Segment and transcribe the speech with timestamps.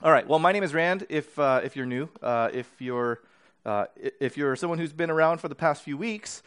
[0.00, 0.24] All right.
[0.28, 1.06] Well, my name is Rand.
[1.08, 3.20] If uh, if you're new, uh, if you're
[3.66, 6.44] uh, if you're someone who's been around for the past few weeks,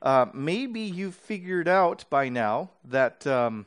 [0.00, 3.66] uh, maybe you've figured out by now that um,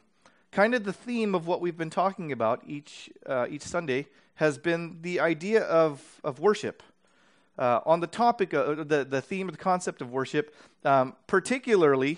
[0.52, 4.58] kind of the theme of what we've been talking about each uh, each Sunday has
[4.58, 6.82] been the idea of of worship.
[7.60, 12.18] Uh, on the topic, of, the the theme of the concept of worship, um, particularly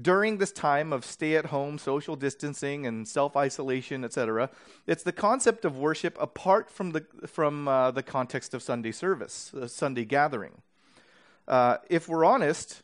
[0.00, 4.50] during this time of stay at home, social distancing, and self isolation, etc.,
[4.86, 9.50] it's the concept of worship apart from the, from, uh, the context of Sunday service,
[9.52, 10.62] the Sunday gathering.
[11.48, 12.82] Uh, if we're honest,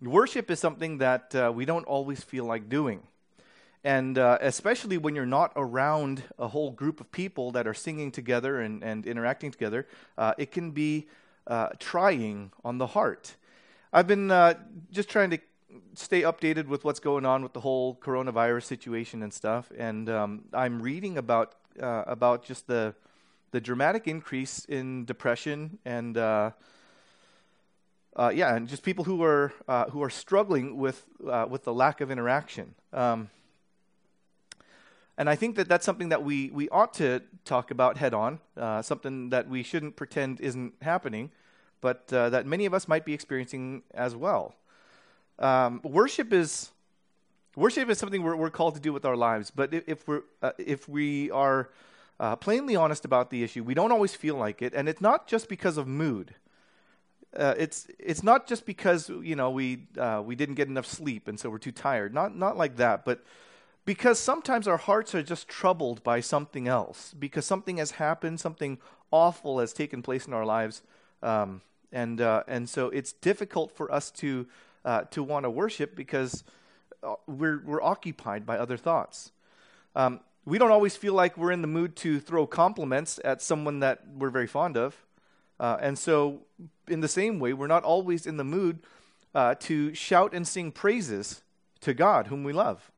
[0.00, 3.02] worship is something that uh, we don't always feel like doing.
[3.84, 8.10] And uh, especially when you're not around a whole group of people that are singing
[8.10, 9.86] together and, and interacting together,
[10.18, 11.06] uh, it can be
[11.46, 13.36] uh, trying on the heart.
[13.92, 14.28] I've been
[14.90, 15.38] just trying to
[15.94, 19.70] stay updated with what's going on with the whole coronavirus situation and stuff.
[19.76, 22.94] And um, I'm reading about uh, about just the
[23.50, 26.50] the dramatic increase in depression and uh,
[28.16, 31.72] uh, yeah, and just people who are uh, who are struggling with uh, with the
[31.72, 32.74] lack of interaction.
[32.92, 33.30] Um,
[35.18, 38.38] and I think that that's something that we, we ought to talk about head on,
[38.54, 41.30] uh, something that we shouldn't pretend isn't happening,
[41.80, 44.54] but that many of us might be experiencing as well.
[45.38, 46.70] Um, worship is
[47.56, 49.50] worship is something we're, we're, called to do with our lives.
[49.50, 51.70] But if, we're uh, if we are
[52.20, 55.26] uh, plainly honest about the issue, we don't always feel like it, and it's not
[55.26, 56.34] just because of mood.
[57.36, 61.28] Uh, it's it's not just because you know we uh, we didn't get enough sleep
[61.28, 62.14] and so we're too tired.
[62.14, 63.22] Not not like that, but
[63.84, 67.14] because sometimes our hearts are just troubled by something else.
[67.18, 68.78] Because something has happened, something
[69.10, 70.82] awful has taken place in our lives,
[71.22, 71.60] um,
[71.92, 74.46] and uh, and so it's difficult for us to
[74.86, 76.44] uh, to want to worship because
[77.02, 79.32] uh, we're, we're occupied by other thoughts.
[79.94, 83.80] Um, we don't always feel like we're in the mood to throw compliments at someone
[83.80, 84.96] that we're very fond of.
[85.58, 86.42] Uh, and so,
[86.86, 88.78] in the same way, we're not always in the mood
[89.34, 91.42] uh, to shout and sing praises
[91.80, 92.92] to God, whom we love.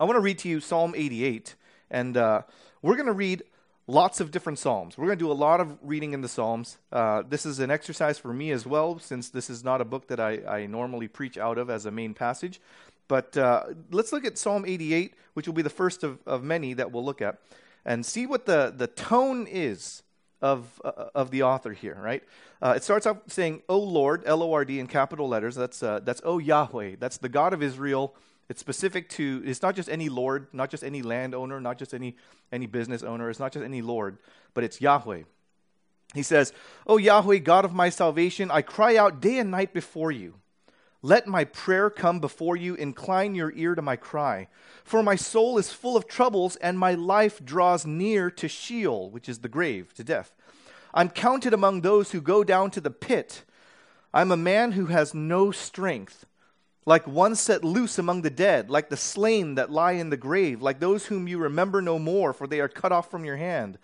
[0.00, 1.54] I want to read to you Psalm 88,
[1.90, 2.42] and uh,
[2.80, 3.42] we're going to read
[3.88, 4.96] lots of different Psalms.
[4.96, 6.76] We're going to do a lot of reading in the Psalms.
[6.92, 10.06] Uh, this is an exercise for me as well, since this is not a book
[10.08, 12.60] that I, I normally preach out of as a main passage.
[13.08, 16.74] But uh, let's look at Psalm 88, which will be the first of, of many
[16.74, 17.38] that we'll look at,
[17.86, 20.02] and see what the, the tone is
[20.42, 22.22] of, uh, of the author here, right?
[22.60, 25.54] Uh, it starts off saying, O Lord, L O R D in capital letters.
[25.54, 26.96] That's, uh, that's O Yahweh.
[27.00, 28.14] That's the God of Israel
[28.48, 32.16] it's specific to, it's not just any Lord, not just any landowner, not just any,
[32.50, 33.28] any business owner.
[33.28, 34.18] It's not just any Lord,
[34.54, 35.24] but it's Yahweh.
[36.14, 36.54] He says,
[36.86, 40.34] O Yahweh, God of my salvation, I cry out day and night before you.
[41.02, 42.74] Let my prayer come before you.
[42.74, 44.48] Incline your ear to my cry.
[44.82, 49.28] For my soul is full of troubles, and my life draws near to Sheol, which
[49.28, 50.34] is the grave, to death.
[50.94, 53.44] I'm counted among those who go down to the pit.
[54.12, 56.24] I'm a man who has no strength
[56.88, 60.62] like one set loose among the dead, like the slain that lie in the grave,
[60.62, 63.76] like those whom you remember no more, for they are cut off from your hand.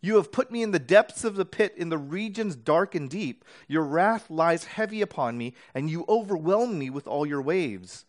[0.00, 3.10] You have put me in the depths of the pit, in the regions dark and
[3.10, 3.44] deep.
[3.66, 8.04] Your wrath lies heavy upon me, and you overwhelm me with all your waves.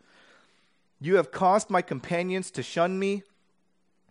[1.01, 3.23] You have caused my companions to shun me.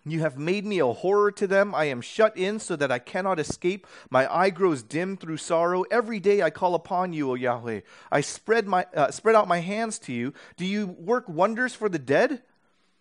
[0.06, 1.74] You have made me a horror to them.
[1.74, 3.86] I am shut in so that I cannot escape.
[4.10, 5.84] My eye grows dim through sorrow.
[5.90, 7.80] Every day I call upon you, O Yahweh.
[8.12, 10.34] I spread, my, uh, spread out my hands to you.
[10.58, 12.42] Do you work wonders for the dead?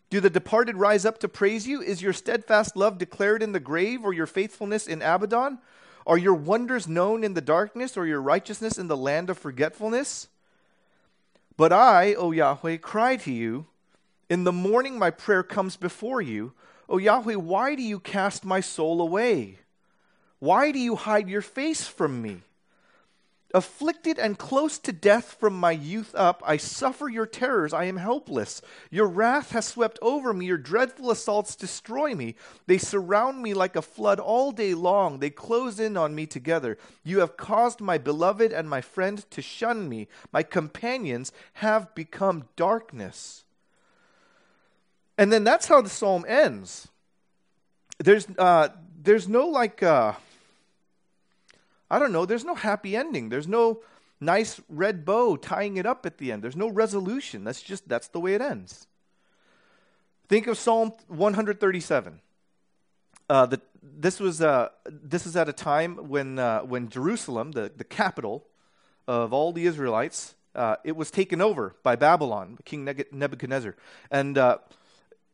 [0.10, 1.82] Do the departed rise up to praise you?
[1.82, 5.58] Is your steadfast love declared in the grave, or your faithfulness in Abaddon?
[6.08, 10.30] Are your wonders known in the darkness, or your righteousness in the land of forgetfulness?
[11.58, 13.66] But I, O Yahweh, cry to you.
[14.30, 16.54] In the morning my prayer comes before you.
[16.90, 19.60] O Yahweh, why do you cast my soul away?
[20.40, 22.42] Why do you hide your face from me?
[23.56, 27.72] Afflicted and close to death from my youth up, I suffer your terrors.
[27.72, 28.64] I am helpless.
[28.90, 30.48] Your wrath has swept over me.
[30.48, 32.34] Your dreadful assaults destroy me.
[32.66, 35.20] They surround me like a flood all day long.
[35.20, 36.80] They close in on me together.
[37.04, 40.08] You have caused my beloved and my friend to shun me.
[40.32, 43.46] My companions have become darkness.
[45.18, 46.88] And then that's how the psalm ends.
[48.00, 48.70] There's, uh,
[49.02, 50.14] there's no like, uh,
[51.90, 53.30] I don't know, there's no happy ending.
[53.30, 53.82] There's no
[54.20, 56.44] nice red bow tying it up at the end.
[56.44, 57.44] There's no resolution.
[57.44, 58.88] That's just, that's the way it ends.
[60.28, 62.20] Think of Psalm 137.
[63.30, 67.72] Uh, the, this, was, uh, this is at a time when, uh, when Jerusalem, the,
[67.76, 68.46] the capital
[69.08, 73.76] of all the Israelites, uh, it was taken over by Babylon, King Nebuchadnezzar.
[74.12, 74.58] And uh,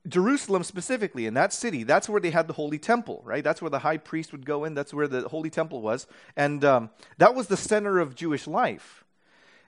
[0.07, 3.44] Jerusalem specifically, in that city, that's where they had the holy temple, right?
[3.44, 4.74] That's where the high priest would go in.
[4.74, 6.07] That's where the holy temple was.
[6.36, 9.04] And um, that was the center of Jewish life.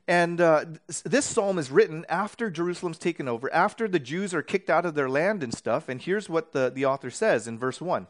[0.07, 0.65] And uh,
[1.03, 4.95] this psalm is written after Jerusalem's taken over, after the Jews are kicked out of
[4.95, 5.89] their land and stuff.
[5.89, 8.07] And here's what the, the author says in verse 1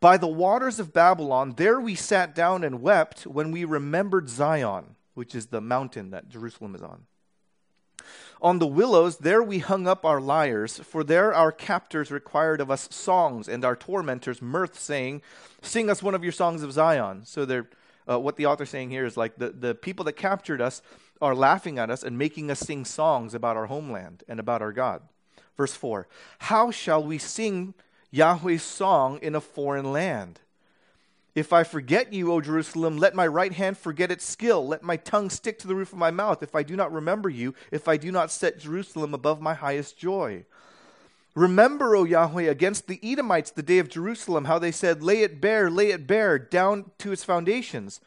[0.00, 4.96] By the waters of Babylon, there we sat down and wept when we remembered Zion,
[5.14, 7.06] which is the mountain that Jerusalem is on.
[8.42, 12.72] On the willows, there we hung up our lyres, for there our captors required of
[12.72, 15.22] us songs, and our tormentors mirth, saying,
[15.62, 17.24] Sing us one of your songs of Zion.
[17.24, 17.70] So they're,
[18.10, 20.82] uh, what the author's saying here is like the, the people that captured us
[21.20, 24.72] are laughing at us and making us sing songs about our homeland and about our
[24.72, 25.02] God.
[25.56, 26.08] Verse 4
[26.40, 27.74] How shall we sing
[28.10, 30.40] Yahweh's song in a foreign land?
[31.34, 34.66] If I forget you, O Jerusalem, let my right hand forget its skill.
[34.66, 36.42] Let my tongue stick to the roof of my mouth.
[36.42, 39.96] If I do not remember you, if I do not set Jerusalem above my highest
[39.96, 40.44] joy.
[41.34, 45.40] Remember, O Yahweh, against the Edomites the day of Jerusalem, how they said, Lay it
[45.40, 48.00] bare, lay it bare, down to its foundations.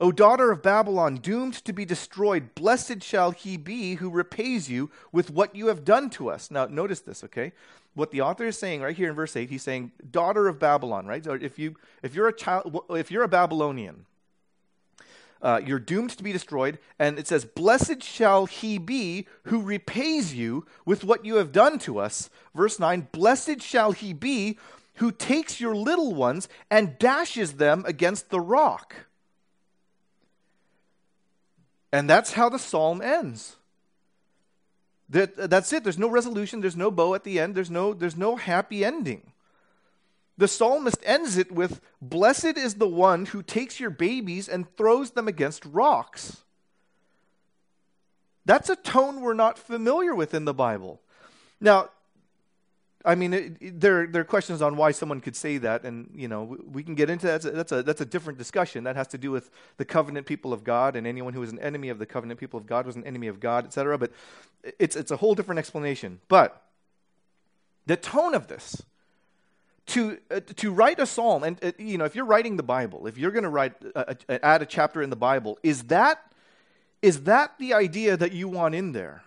[0.00, 4.90] O daughter of Babylon, doomed to be destroyed, blessed shall he be who repays you
[5.10, 6.50] with what you have done to us.
[6.50, 7.52] Now, notice this, okay?
[7.94, 11.06] What the author is saying right here in verse 8, he's saying, daughter of Babylon,
[11.06, 11.24] right?
[11.24, 14.06] So if, you, if, you're, a child, if you're a Babylonian,
[15.40, 16.78] uh, you're doomed to be destroyed.
[16.98, 21.78] And it says, Blessed shall he be who repays you with what you have done
[21.80, 22.30] to us.
[22.54, 24.58] Verse 9, Blessed shall he be
[24.94, 28.94] who takes your little ones and dashes them against the rock.
[31.92, 33.56] And that's how the psalm ends.
[35.10, 35.84] That, that's it.
[35.84, 39.32] There's no resolution, there's no bow at the end, there's no, there's no happy ending.
[40.36, 45.10] The psalmist ends it with Blessed is the one who takes your babies and throws
[45.10, 46.42] them against rocks.
[48.44, 51.00] That's a tone we're not familiar with in the Bible.
[51.60, 51.90] Now,
[53.04, 56.10] I mean, it, it, there, there are questions on why someone could say that, and
[56.14, 57.42] you know, we, we can get into that.
[57.42, 58.84] That's a, that's a, that's a different discussion.
[58.84, 61.60] That has to do with the covenant people of God, and anyone who was an
[61.60, 63.98] enemy of the covenant people of God was an enemy of God, etc.
[63.98, 64.12] But
[64.78, 66.20] it's it's a whole different explanation.
[66.28, 66.62] But
[67.86, 68.82] the tone of this,
[69.86, 73.06] to uh, to write a psalm, and uh, you know, if you're writing the Bible,
[73.06, 76.20] if you're going to write a, a, add a chapter in the Bible, is that
[77.00, 79.22] is that the idea that you want in there?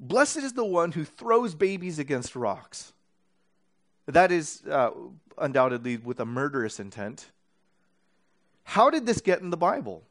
[0.00, 2.94] Blessed is the one who throws babies against rocks.
[4.06, 4.90] That is uh,
[5.36, 7.26] undoubtedly with a murderous intent.
[8.64, 10.02] How did this get in the Bible?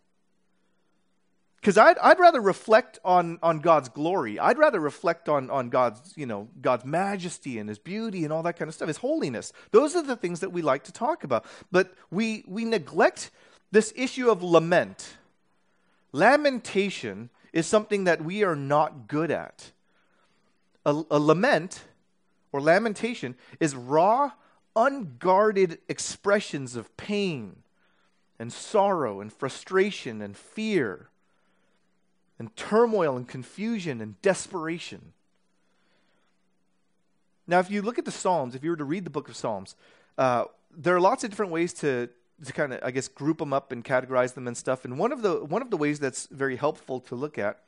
[1.59, 4.39] Because I'd, I'd rather reflect on, on God's glory.
[4.39, 8.43] I'd rather reflect on, on God's, you know, God's majesty and his beauty and all
[8.43, 9.51] that kind of stuff, his holiness.
[9.71, 11.45] Those are the things that we like to talk about.
[11.71, 13.31] But we, we neglect
[13.71, 15.17] this issue of lament.
[16.13, 19.71] Lamentation is something that we are not good at.
[20.85, 21.83] A, a lament
[22.51, 24.31] or lamentation is raw,
[24.75, 27.57] unguarded expressions of pain
[28.39, 31.09] and sorrow and frustration and fear
[32.39, 35.13] and turmoil and confusion and desperation.
[37.45, 39.35] Now, if you look at the Psalms, if you were to read the book of
[39.35, 39.75] Psalms,
[40.17, 40.45] uh,
[40.75, 42.07] there are lots of different ways to,
[42.45, 44.85] to kind of, I guess, group them up and categorize them and stuff.
[44.85, 47.59] And one of the one of the ways that's very helpful to look at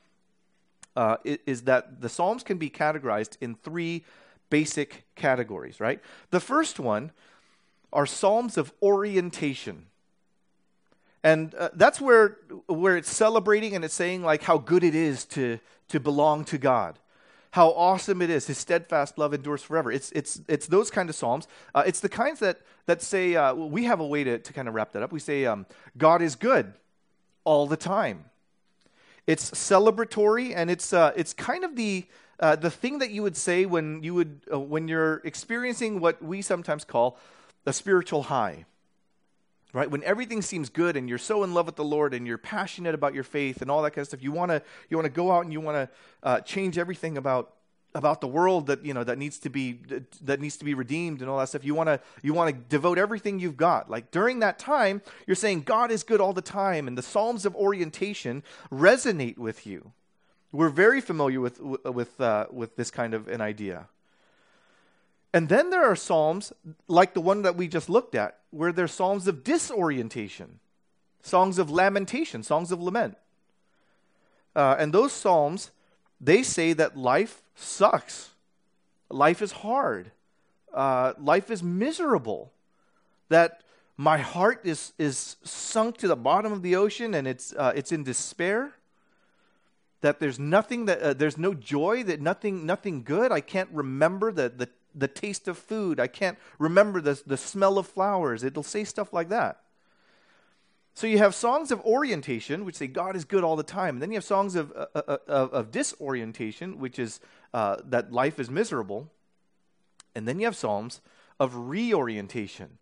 [0.96, 4.04] uh, is that the Psalms can be categorized in three
[4.50, 6.00] basic categories, right?
[6.30, 7.12] The first one
[7.92, 9.86] are Psalms of orientation.
[11.24, 15.24] And uh, that's where, where it's celebrating and it's saying like how good it is
[15.26, 16.98] to, to belong to God
[17.52, 18.46] how awesome it is.
[18.46, 19.92] His steadfast love endures forever.
[19.92, 21.46] It's, it's, it's those kind of psalms.
[21.74, 24.68] Uh, it's the kinds that, that say, uh, we have a way to, to kind
[24.68, 25.12] of wrap that up.
[25.12, 25.66] We say, um,
[25.96, 26.72] God is good
[27.44, 28.24] all the time.
[29.26, 32.06] It's celebratory, and it's uh, it's kind of the
[32.40, 36.22] uh, the thing that you would say when you would uh, when you're experiencing what
[36.22, 37.18] we sometimes call
[37.64, 38.64] a spiritual high.
[39.74, 39.90] Right?
[39.90, 42.94] When everything seems good and you're so in love with the Lord and you're passionate
[42.94, 45.12] about your faith and all that kind of stuff, you want to you want to
[45.12, 47.54] go out and you want to uh, change everything about
[47.94, 49.78] about the world that you know that needs to be
[50.22, 51.64] that needs to be redeemed and all that stuff.
[51.64, 53.90] You want to you want to devote everything you've got.
[53.90, 57.44] Like during that time you're saying god is good all the time and the psalms
[57.44, 59.92] of orientation resonate with you.
[60.52, 63.88] We're very familiar with with uh, with this kind of an idea.
[65.34, 66.52] And then there are psalms
[66.88, 70.60] like the one that we just looked at where there's psalms of disorientation
[71.22, 73.16] songs of lamentation songs of lament.
[74.54, 75.70] Uh, and those psalms
[76.22, 78.30] they say that life sucks,
[79.10, 80.12] life is hard,
[80.72, 82.52] uh, life is miserable,
[83.28, 83.62] that
[83.96, 87.92] my heart is, is sunk to the bottom of the ocean and it's, uh, it's
[87.92, 88.72] in despair
[90.00, 94.32] that there's nothing that uh, there's no joy that nothing nothing good i can't remember
[94.32, 95.98] the, the the taste of food.
[96.00, 98.44] I can't remember the, the smell of flowers.
[98.44, 99.60] It'll say stuff like that.
[100.94, 103.96] So you have songs of orientation, which say God is good all the time.
[103.96, 107.18] And then you have songs of, uh, uh, uh of, of, disorientation, which is
[107.54, 109.10] uh, that life is miserable.
[110.14, 111.00] And then you have psalms
[111.40, 112.78] of reorientation.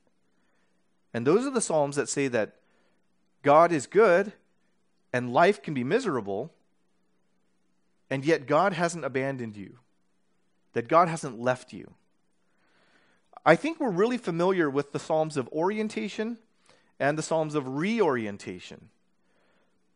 [1.14, 2.56] And those are the psalms that say that
[3.42, 4.32] God is good
[5.12, 6.52] and life can be miserable,
[8.08, 9.78] and yet God hasn't abandoned you,
[10.72, 11.94] that God hasn't left you.
[13.44, 16.38] I think we're really familiar with the Psalms of orientation
[17.00, 18.90] and the Psalms of reorientation,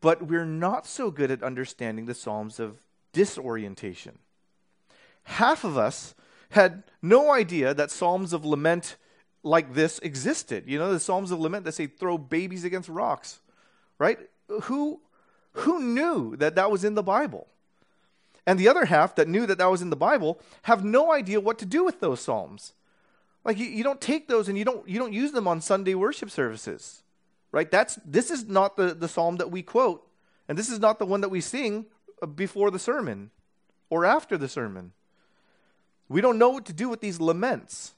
[0.01, 2.79] but we're not so good at understanding the Psalms of
[3.13, 4.17] disorientation.
[5.23, 6.15] Half of us
[6.49, 8.97] had no idea that Psalms of lament
[9.43, 10.63] like this existed.
[10.67, 13.39] You know, the Psalms of lament that say throw babies against rocks,
[13.99, 14.19] right?
[14.63, 14.99] Who
[15.59, 17.47] who knew that that was in the Bible?
[18.45, 21.39] And the other half that knew that that was in the Bible have no idea
[21.39, 22.73] what to do with those psalms.
[23.45, 25.93] Like you, you don't take those and you don't you don't use them on Sunday
[25.93, 27.03] worship services.
[27.51, 27.71] Right?
[27.71, 30.05] That's this is not the, the psalm that we quote,
[30.49, 31.85] and this is not the one that we sing
[32.35, 33.29] before the sermon
[33.89, 34.91] or after the sermon.
[36.09, 37.93] We don't know what to do with these laments.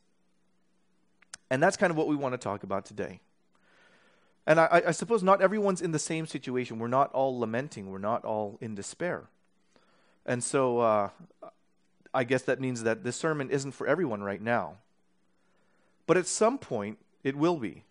[1.49, 3.21] And that's kind of what we want to talk about today.
[4.45, 6.79] And I, I, suppose not everyone's in the same situation.
[6.79, 9.23] We're not all lamenting, we're not all in despair.
[10.25, 11.09] And so uh,
[12.13, 14.75] I guess that means that this sermon isn't for everyone right now.
[16.07, 17.83] But at some point, it will be.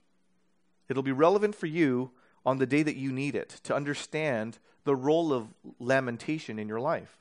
[0.88, 2.10] It'll be relevant for you
[2.44, 6.80] on the day that you need it to understand the role of lamentation in your
[6.80, 7.18] life.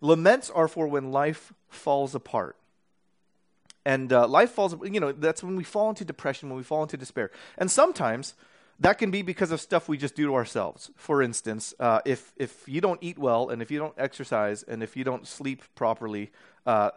[0.00, 2.56] Laments are for when life falls apart.
[3.84, 6.82] And uh, life falls, you know, that's when we fall into depression, when we fall
[6.82, 7.30] into despair.
[7.56, 8.34] And sometimes
[8.80, 10.90] that can be because of stuff we just do to ourselves.
[10.96, 14.82] For instance, uh, if, if you don't eat well, and if you don't exercise, and
[14.82, 16.30] if you don't sleep properly,
[16.66, 16.90] uh,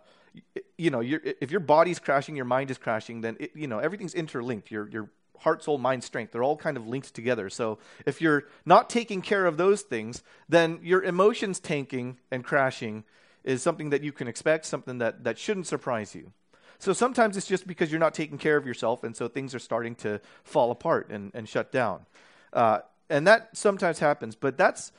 [0.77, 4.13] you know, if your body's crashing, your mind is crashing, then, it, you know, everything's
[4.13, 4.71] interlinked.
[4.71, 6.31] Your, your heart, soul, mind, strength.
[6.31, 7.49] They're all kind of linked together.
[7.49, 13.03] So if you're not taking care of those things, then your emotions tanking and crashing
[13.43, 16.31] is something that you can expect, something that, that shouldn't surprise you.
[16.79, 19.59] So sometimes it's just because you're not taking care of yourself, and so things are
[19.59, 22.05] starting to fall apart and, and shut down.
[22.51, 24.91] Uh, and that sometimes happens, but that's,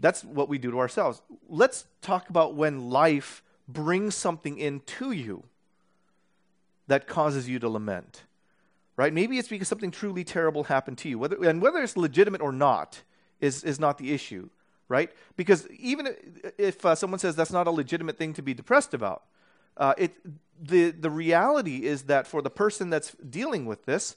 [0.00, 1.22] that's what we do to ourselves.
[1.48, 5.44] Let's talk about when life brings something into you
[6.86, 8.22] that causes you to lament
[8.98, 9.14] right?
[9.14, 11.20] Maybe it's because something truly terrible happened to you.
[11.20, 13.02] Whether, and whether it's legitimate or not
[13.40, 14.50] is, is not the issue,
[14.88, 15.10] right?
[15.36, 16.08] Because even
[16.58, 19.22] if uh, someone says that's not a legitimate thing to be depressed about,
[19.76, 20.16] uh, it,
[20.60, 24.16] the, the reality is that for the person that's dealing with this,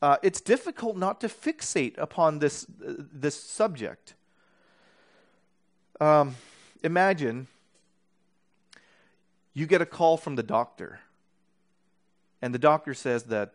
[0.00, 4.14] uh, it's difficult not to fixate upon this, uh, this subject.
[6.00, 6.36] Um,
[6.82, 7.48] imagine
[9.54, 11.00] you get a call from the doctor,
[12.40, 13.54] and the doctor says that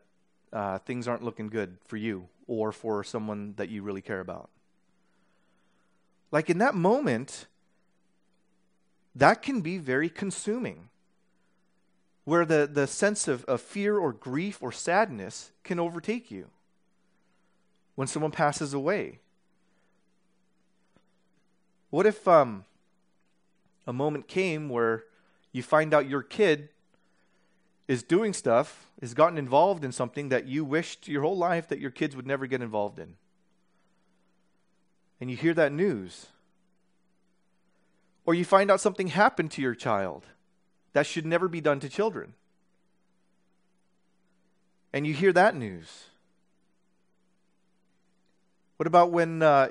[0.53, 4.49] uh, things aren't looking good for you or for someone that you really care about.
[6.31, 7.47] Like in that moment,
[9.15, 10.89] that can be very consuming,
[12.25, 16.47] where the, the sense of, of fear or grief or sadness can overtake you
[17.95, 19.19] when someone passes away.
[21.89, 22.65] What if um,
[23.87, 25.05] a moment came where
[25.57, 26.69] you find out your kid
[27.87, 31.79] is doing stuff, has gotten involved in something that you wished your whole life that
[31.79, 33.15] your kids would never get involved in.
[35.19, 36.27] And you hear that news.
[38.25, 40.25] Or you find out something happened to your child
[40.93, 42.33] that should never be done to children.
[44.93, 46.05] And you hear that news.
[48.77, 49.69] What about when uh,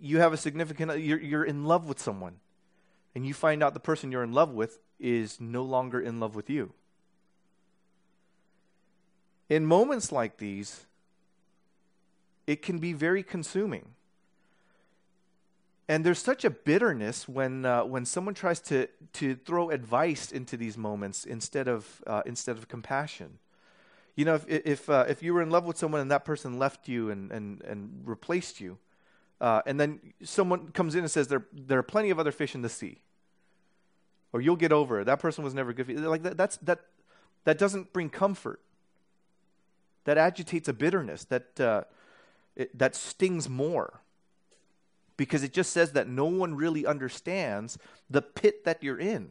[0.00, 2.36] you have a significant, you're, you're in love with someone,
[3.14, 6.34] and you find out the person you're in love with is no longer in love
[6.34, 6.72] with you?
[9.48, 10.86] in moments like these,
[12.46, 13.86] it can be very consuming.
[15.86, 20.56] And there's such a bitterness when, uh, when someone tries to, to throw advice into
[20.56, 23.38] these moments instead of, uh, instead of compassion.
[24.16, 26.58] You know, if, if, uh, if you were in love with someone and that person
[26.58, 28.78] left you and, and, and replaced you,
[29.40, 32.54] uh, and then someone comes in and says, there, there are plenty of other fish
[32.54, 33.02] in the sea,
[34.34, 35.04] or you'll get over it.
[35.04, 36.00] That person was never good for you.
[36.00, 36.80] Like that, that's, that,
[37.44, 38.60] that doesn't bring comfort
[40.06, 41.84] that agitates a bitterness that, uh,
[42.56, 44.00] it, that stings more
[45.16, 47.78] because it just says that no one really understands
[48.10, 49.30] the pit that you're in.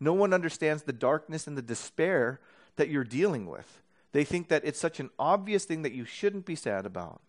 [0.00, 2.40] No one understands the darkness and the despair
[2.74, 3.80] that you're dealing with.
[4.10, 7.20] They think that it's such an obvious thing that you shouldn't be sad about.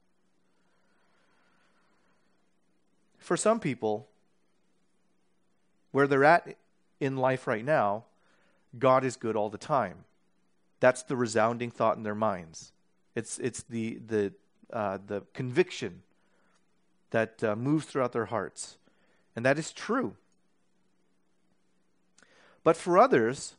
[3.19, 4.07] For some people,
[5.91, 6.55] where they're at
[6.99, 8.05] in life right now,
[8.77, 10.05] God is good all the time.
[10.79, 12.71] That's the resounding thought in their minds.
[13.15, 14.33] It's, it's the, the,
[14.71, 16.03] uh, the conviction
[17.11, 18.77] that uh, moves throughout their hearts.
[19.35, 20.15] And that is true.
[22.63, 23.55] But for others,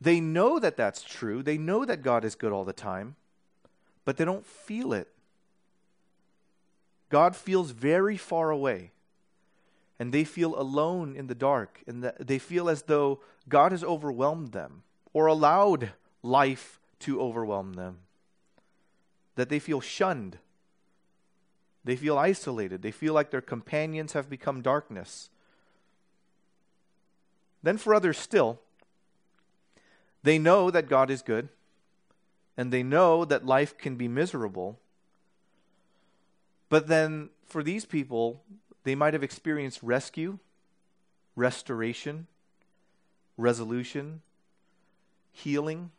[0.00, 1.42] they know that that's true.
[1.42, 3.16] They know that God is good all the time,
[4.04, 5.08] but they don't feel it.
[7.10, 8.90] God feels very far away,
[9.98, 14.52] and they feel alone in the dark, and they feel as though God has overwhelmed
[14.52, 17.98] them or allowed life to overwhelm them.
[19.34, 20.38] That they feel shunned.
[21.84, 22.82] They feel isolated.
[22.82, 25.30] They feel like their companions have become darkness.
[27.62, 28.60] Then, for others still,
[30.22, 31.48] they know that God is good,
[32.56, 34.78] and they know that life can be miserable.
[36.68, 38.42] But then, for these people,
[38.88, 40.38] they might have experienced rescue,
[41.36, 42.26] restoration,
[43.36, 44.22] resolution,
[45.30, 45.90] healing,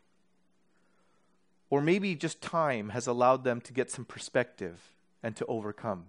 [1.70, 4.80] or maybe just time has allowed them to get some perspective
[5.22, 6.06] and to overcome.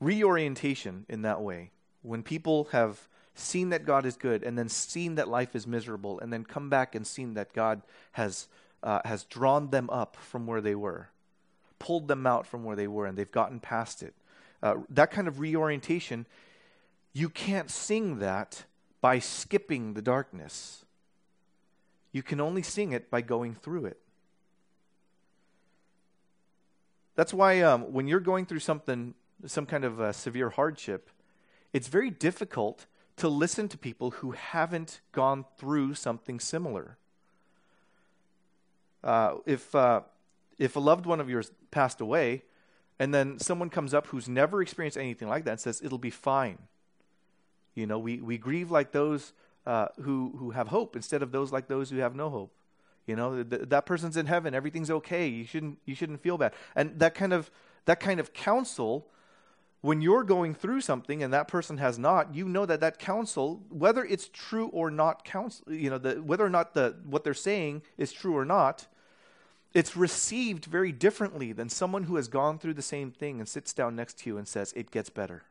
[0.00, 1.70] Reorientation in that way,
[2.00, 6.18] when people have seen that God is good, and then seen that life is miserable,
[6.20, 7.82] and then come back and seen that God
[8.12, 8.48] has,
[8.82, 11.10] uh, has drawn them up from where they were,
[11.82, 14.14] pulled them out from where they were, and they've gotten past it.
[14.62, 16.26] Uh, that kind of reorientation,
[17.12, 18.64] you can't sing that
[19.00, 20.84] by skipping the darkness.
[22.12, 23.98] You can only sing it by going through it.
[27.16, 31.10] That's why um, when you're going through something, some kind of uh, severe hardship,
[31.72, 32.86] it's very difficult
[33.16, 36.96] to listen to people who haven't gone through something similar.
[39.02, 40.02] Uh, if, uh,
[40.62, 42.42] if a loved one of yours passed away,
[42.98, 46.10] and then someone comes up who's never experienced anything like that and says, It'll be
[46.10, 46.58] fine.
[47.74, 49.32] You know, we, we grieve like those
[49.66, 52.52] uh, who, who have hope instead of those like those who have no hope.
[53.06, 55.26] You know, th- that person's in heaven, everything's okay.
[55.26, 56.52] You shouldn't, you shouldn't feel bad.
[56.76, 57.50] And that kind of,
[57.86, 59.08] that kind of counsel
[59.80, 63.62] when you're going through something and that person has not, you know that that counsel,
[63.68, 67.34] whether it's true or not, counsel, you know, the, whether or not the what they're
[67.34, 68.86] saying is true or not,
[69.74, 73.72] it's received very differently than someone who has gone through the same thing and sits
[73.72, 75.44] down next to you and says, "It gets better."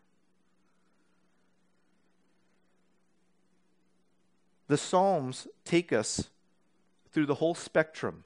[4.67, 6.29] The Psalms take us
[7.11, 8.23] through the whole spectrum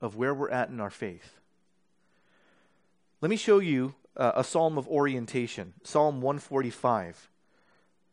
[0.00, 1.38] of where we're at in our faith.
[3.22, 7.30] Let me show you uh, a psalm of orientation, Psalm 145.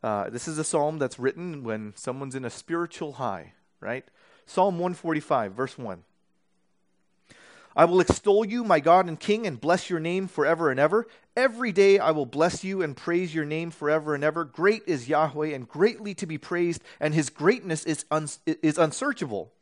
[0.02, 4.06] Uh, this is a psalm that's written when someone's in a spiritual high, right?
[4.46, 6.04] Psalm 145, verse 1.
[7.76, 11.08] I will extol you, my God and King, and bless your name forever and ever.
[11.38, 14.44] Every day I will bless you and praise your name forever and ever.
[14.44, 19.54] Great is Yahweh and greatly to be praised, and his greatness is, un- is unsearchable.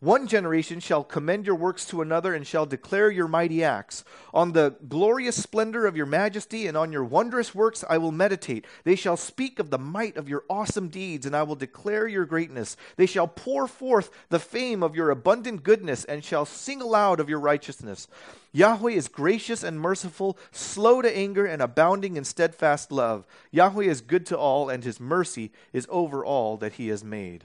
[0.00, 4.02] One generation shall commend your works to another and shall declare your mighty acts.
[4.32, 8.64] On the glorious splendor of your majesty and on your wondrous works I will meditate.
[8.84, 12.24] They shall speak of the might of your awesome deeds, and I will declare your
[12.24, 12.78] greatness.
[12.96, 17.28] They shall pour forth the fame of your abundant goodness and shall sing aloud of
[17.28, 18.08] your righteousness.
[18.52, 23.26] Yahweh is gracious and merciful, slow to anger, and abounding in steadfast love.
[23.50, 27.44] Yahweh is good to all, and his mercy is over all that he has made.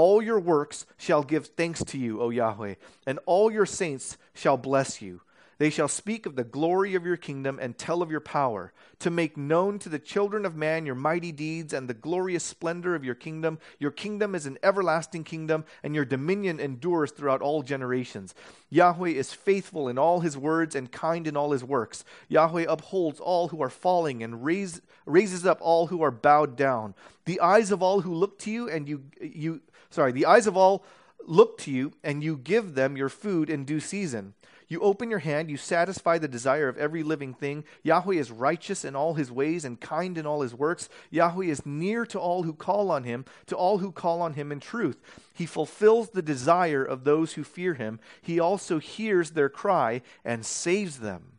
[0.00, 4.56] All your works shall give thanks to you, O Yahweh, and all your saints shall
[4.56, 5.22] bless you.
[5.58, 9.10] They shall speak of the glory of your kingdom and tell of your power, to
[9.10, 13.04] make known to the children of man your mighty deeds and the glorious splendor of
[13.04, 13.58] your kingdom.
[13.80, 18.36] Your kingdom is an everlasting kingdom, and your dominion endures throughout all generations.
[18.70, 22.04] Yahweh is faithful in all his words and kind in all his works.
[22.28, 26.94] Yahweh upholds all who are falling and raise, raises up all who are bowed down.
[27.24, 30.56] The eyes of all who look to you and you, you sorry, the eyes of
[30.56, 30.84] all
[31.26, 34.34] look to you, and you give them your food in due season.
[34.68, 37.64] You open your hand, you satisfy the desire of every living thing.
[37.82, 40.90] Yahweh is righteous in all his ways and kind in all his works.
[41.10, 44.52] Yahweh is near to all who call on him, to all who call on him
[44.52, 45.00] in truth.
[45.32, 47.98] He fulfills the desire of those who fear him.
[48.20, 51.38] He also hears their cry and saves them.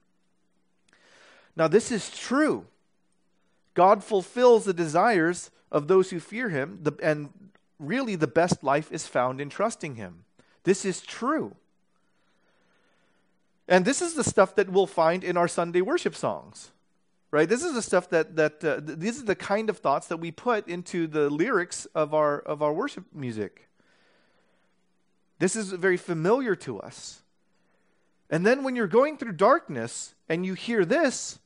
[1.56, 2.66] Now, this is true.
[3.76, 7.30] God fulfills the desires of those who fear him, and
[7.80, 10.26] really the best life is found in trusting Him.
[10.64, 11.56] This is true.
[13.68, 16.72] And this is the stuff that we'll find in our Sunday worship songs.
[17.32, 17.48] Right?
[17.48, 20.18] This is the stuff that that uh, th- these are the kind of thoughts that
[20.18, 23.70] we put into the lyrics of our of our worship music.
[25.38, 27.22] This is very familiar to us.
[28.32, 31.40] And then when you're going through darkness and you hear this,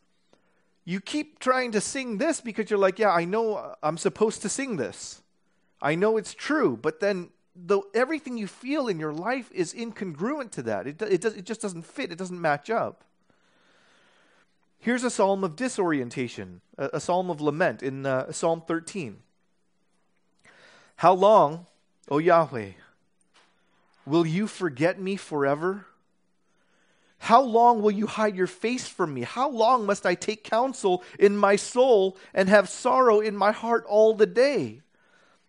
[0.85, 4.49] you keep trying to sing this because you're like, yeah, I know I'm supposed to
[4.49, 5.21] sing this.
[5.83, 7.29] I know it's true, but then
[7.93, 10.87] everything you feel in your life is incongruent to that.
[10.87, 13.03] It, it, does, it just doesn't fit, it doesn't match up.
[14.79, 19.17] Here's a psalm of disorientation, a, a psalm of lament in uh, Psalm 13.
[20.95, 21.65] How long,
[22.09, 22.71] O Yahweh,
[24.05, 25.85] will you forget me forever?
[27.17, 29.21] How long will you hide your face from me?
[29.21, 33.85] How long must I take counsel in my soul and have sorrow in my heart
[33.87, 34.82] all the day?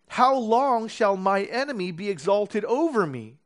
[0.07, 3.37] How long shall my enemy be exalted over me?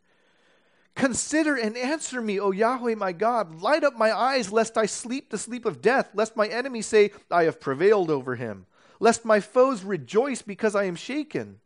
[0.95, 3.62] Consider and answer me, O Yahweh my God.
[3.62, 7.12] Light up my eyes, lest I sleep the sleep of death, lest my enemy say,
[7.32, 8.65] I have prevailed over him,
[9.00, 11.60] lest my foes rejoice because I am shaken.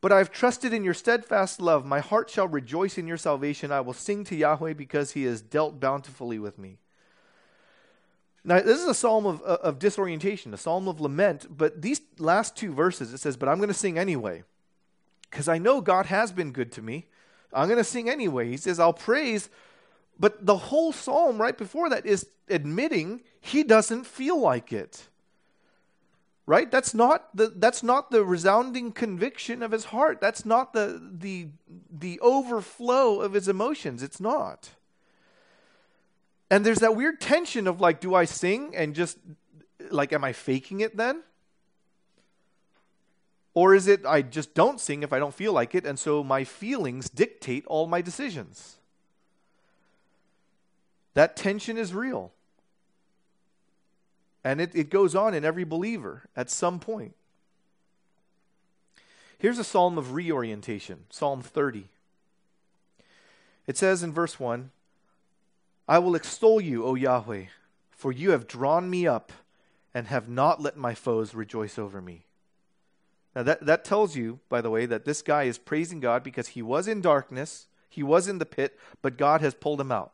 [0.00, 1.86] But I have trusted in your steadfast love.
[1.86, 3.72] My heart shall rejoice in your salvation.
[3.72, 6.78] I will sing to Yahweh because he has dealt bountifully with me.
[8.44, 12.02] Now, this is a psalm of, uh, of disorientation, a psalm of lament, but these
[12.18, 14.44] last two verses, it says, But I'm going to sing anyway,
[15.30, 17.06] because I know God has been good to me.
[17.54, 18.50] I'm going to sing anyway.
[18.50, 19.48] He says, I'll praise.
[20.18, 25.08] But the whole psalm right before that is admitting he doesn't feel like it.
[26.46, 26.70] Right?
[26.70, 30.20] That's not the that's not the resounding conviction of his heart.
[30.20, 31.48] That's not the the
[31.90, 34.02] the overflow of his emotions.
[34.02, 34.68] It's not.
[36.50, 39.18] And there's that weird tension of like, do I sing and just
[39.90, 41.22] like am I faking it then?
[43.54, 46.24] Or is it I just don't sing if I don't feel like it, and so
[46.24, 48.76] my feelings dictate all my decisions?
[51.14, 52.32] That tension is real.
[54.42, 57.14] And it, it goes on in every believer at some point.
[59.38, 61.88] Here's a psalm of reorientation Psalm 30.
[63.66, 64.70] It says in verse 1
[65.86, 67.44] I will extol you, O Yahweh,
[67.90, 69.32] for you have drawn me up
[69.92, 72.24] and have not let my foes rejoice over me.
[73.34, 76.48] Now, that, that tells you, by the way, that this guy is praising God because
[76.48, 80.12] he was in darkness, he was in the pit, but God has pulled him out.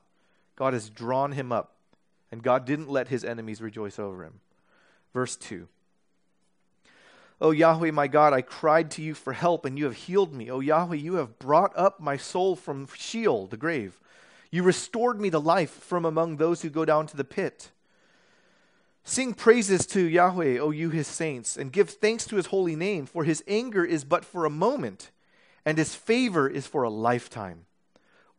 [0.56, 1.76] God has drawn him up,
[2.30, 4.40] and God didn't let his enemies rejoice over him.
[5.14, 5.68] Verse 2.
[7.42, 10.50] O Yahweh, my God, I cried to you for help, and you have healed me.
[10.50, 13.98] O Yahweh, you have brought up my soul from Sheol, the grave.
[14.50, 17.70] You restored me to life from among those who go down to the pit.
[19.04, 23.06] Sing praises to Yahweh, O you his saints, and give thanks to his holy name,
[23.06, 25.10] for his anger is but for a moment,
[25.64, 27.64] and his favor is for a lifetime.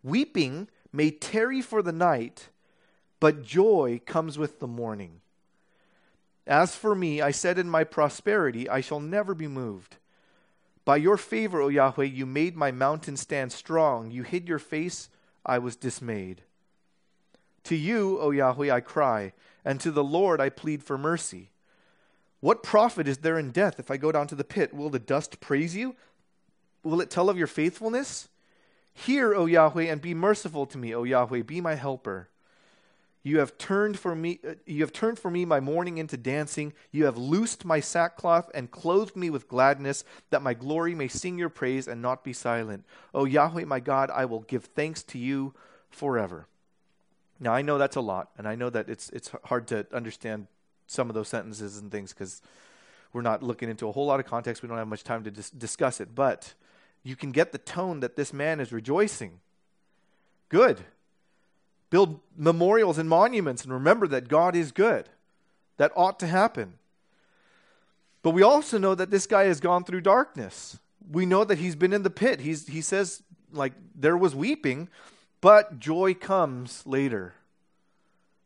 [0.04, 2.50] Weeping may tarry for the night,
[3.20, 5.22] but joy comes with the morning.
[6.46, 9.98] As for me, I said in my prosperity, I shall never be moved.
[10.84, 14.12] By your favor, O Yahweh, you made my mountain stand strong.
[14.12, 15.10] You hid your face,
[15.46, 16.44] I was dismayed.
[17.66, 21.52] To you, O Yahweh, I cry and to the Lord I plead for mercy.
[22.40, 24.74] What profit is there in death if I go down to the pit?
[24.74, 25.96] Will the dust praise you?
[26.84, 28.30] Will it tell of your faithfulness?
[28.94, 32.30] Hear, O Yahweh, and be merciful to me, O Yahweh, be my helper.
[33.24, 36.74] You have turned for me uh, you have turned for me my mourning into dancing.
[36.92, 41.38] You have loosed my sackcloth and clothed me with gladness, that my glory may sing
[41.38, 42.84] your praise and not be silent.
[43.14, 45.54] O Yahweh my God, I will give thanks to you
[45.90, 46.48] forever.
[47.40, 50.46] Now, I know that's a lot, and I know that it's, it's hard to understand
[50.86, 52.42] some of those sentences and things because
[53.14, 54.62] we're not looking into a whole lot of context.
[54.62, 56.54] We don't have much time to dis- discuss it, but
[57.04, 59.40] you can get the tone that this man is rejoicing.
[60.50, 60.82] Good.
[61.92, 65.08] Build memorials and monuments and remember that God is good.
[65.78, 66.74] That ought to happen.
[68.24, 70.80] But we also know that this guy has gone through darkness.
[71.12, 72.40] We know that he's been in the pit.
[72.40, 74.90] He's, he says, like, there was weeping,
[75.40, 77.36] but joy comes later.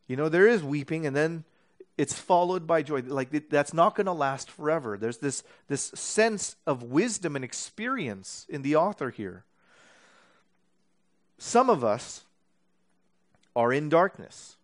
[0.08, 1.46] You know, there is weeping and then
[1.98, 3.02] it's followed by joy.
[3.06, 4.98] Like that's not going to last forever.
[4.98, 9.46] There's this this sense of wisdom and experience in the author here.
[11.38, 12.25] Some of us
[13.56, 14.58] are in darkness.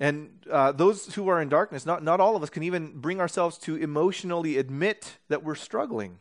[0.00, 3.20] And uh, those who are in darkness, not, not all of us can even bring
[3.20, 6.18] ourselves to emotionally admit that we're struggling.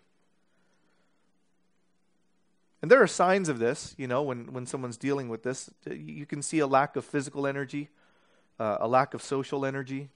[2.82, 5.70] And there are signs of this, you know, when, when someone's dealing with this.
[5.90, 7.90] You can see a lack of physical energy,
[8.60, 10.10] uh, a lack of social energy,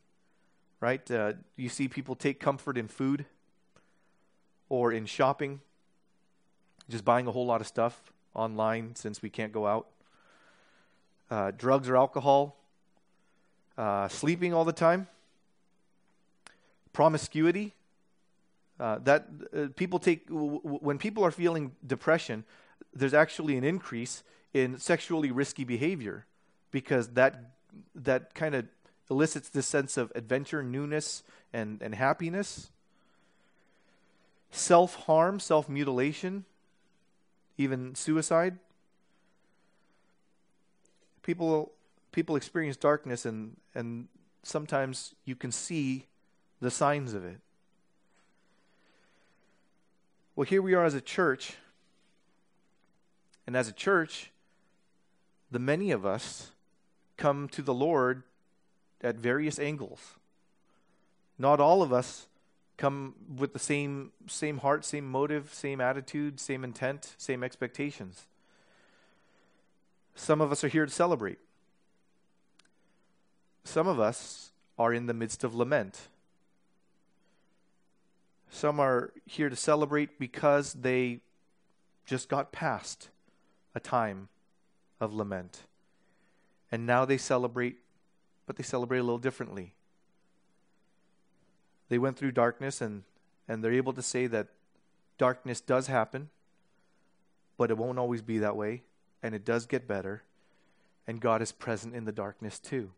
[0.79, 1.09] right?
[1.09, 3.25] Uh, you see people take comfort in food
[4.69, 5.61] or in shopping,
[6.89, 9.87] just buying a whole lot of stuff online since we can't go out.
[11.29, 12.55] Uh, drugs or alcohol,
[13.77, 15.07] uh, sleeping all the time,
[16.93, 17.73] promiscuity,
[18.79, 22.45] uh, that uh, people take w- w- when people are feeling depression,
[22.93, 24.23] there's actually an increase
[24.53, 26.25] in sexually risky behavior
[26.71, 27.51] because that
[27.93, 28.65] that kind of
[29.09, 31.23] elicits this sense of adventure, newness,
[31.53, 32.71] and, and happiness.
[34.51, 36.45] Self harm, self mutilation,
[37.57, 38.57] even suicide.
[41.23, 41.71] People,
[42.11, 44.07] people experience darkness, and, and
[44.43, 46.05] sometimes you can see
[46.61, 47.39] the signs of it.
[50.35, 51.55] Well, here we are as a church.
[53.47, 54.31] And as a church,
[55.49, 56.51] the many of us
[57.15, 58.23] come to the Lord
[59.01, 60.11] at various angles.
[61.39, 62.27] Not all of us
[62.77, 68.27] come with the same same heart, same motive, same attitude, same intent, same expectations.
[70.15, 71.39] Some of us are here to celebrate.
[73.63, 76.07] Some of us are in the midst of lament.
[78.49, 81.19] Some are here to celebrate because they
[82.05, 83.09] just got past
[83.75, 84.29] a time
[84.99, 85.63] of lament.
[86.71, 87.77] And now they celebrate,
[88.45, 89.73] but they celebrate a little differently.
[91.89, 93.03] They went through darkness and,
[93.47, 94.47] and they're able to say that
[95.17, 96.29] darkness does happen,
[97.57, 98.83] but it won't always be that way,
[99.23, 100.23] and it does get better,
[101.07, 102.91] and God is present in the darkness too.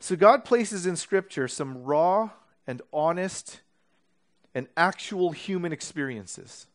[0.00, 2.30] So God places in Scripture some raw
[2.66, 3.60] and honest
[4.54, 6.66] and actual human experiences.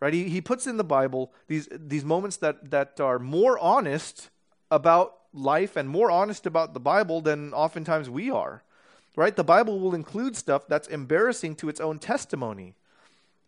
[0.00, 0.12] Right?
[0.12, 4.30] He, he puts in the Bible these, these moments that, that are more honest
[4.70, 8.62] about life and more honest about the Bible than oftentimes we are.
[9.16, 9.36] Right?
[9.36, 12.74] The Bible will include stuff that's embarrassing to its own testimony.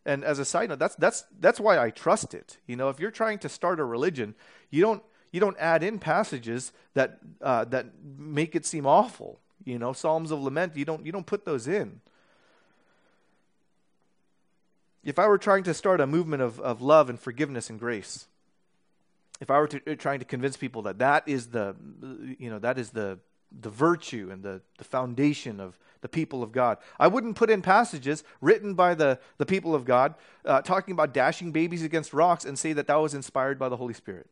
[0.05, 2.59] And as a side note, that's that's that's why I trust it.
[2.67, 4.35] You know, if you're trying to start a religion,
[4.71, 9.41] you don't you don't add in passages that uh, that make it seem awful.
[9.65, 12.01] You know, Psalms of lament, you don't you don't put those in.
[15.03, 18.27] If I were trying to start a movement of, of love and forgiveness and grace,
[19.41, 21.77] if I were to, uh, trying to convince people that that is the
[22.39, 23.19] you know that is the
[23.61, 26.79] the virtue and the, the foundation of the people of God.
[26.99, 31.15] I wouldn't put in passages written by the, the people of God uh, talking about
[31.15, 34.27] dashing babies against rocks and say that that was inspired by the Holy Spirit.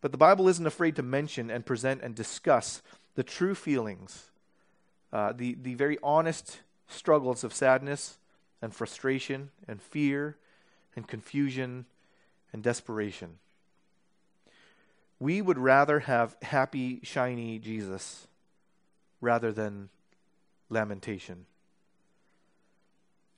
[0.00, 2.82] But the Bible isn't afraid to mention and present and discuss
[3.14, 4.30] the true feelings,
[5.12, 8.18] uh, the, the very honest struggles of sadness
[8.62, 10.36] and frustration and fear
[10.96, 11.84] and confusion
[12.52, 13.38] and desperation.
[15.20, 18.26] We would rather have happy, shiny Jesus
[19.20, 19.90] rather than
[20.68, 21.46] lamentation.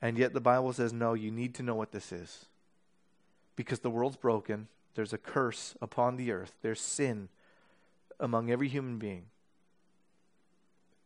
[0.01, 2.45] And yet the Bible says, no, you need to know what this is.
[3.55, 7.29] Because the world's broken, there's a curse upon the earth, there's sin
[8.19, 9.25] among every human being.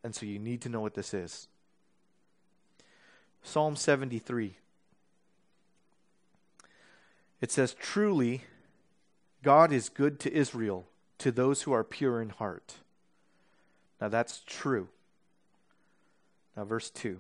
[0.03, 1.47] And so you need to know what this is.
[3.41, 4.55] Psalm 73.
[7.41, 8.43] It says, Truly,
[9.43, 10.85] God is good to Israel,
[11.19, 12.75] to those who are pure in heart.
[13.99, 14.87] Now that's true.
[16.55, 17.19] Now, verse 2.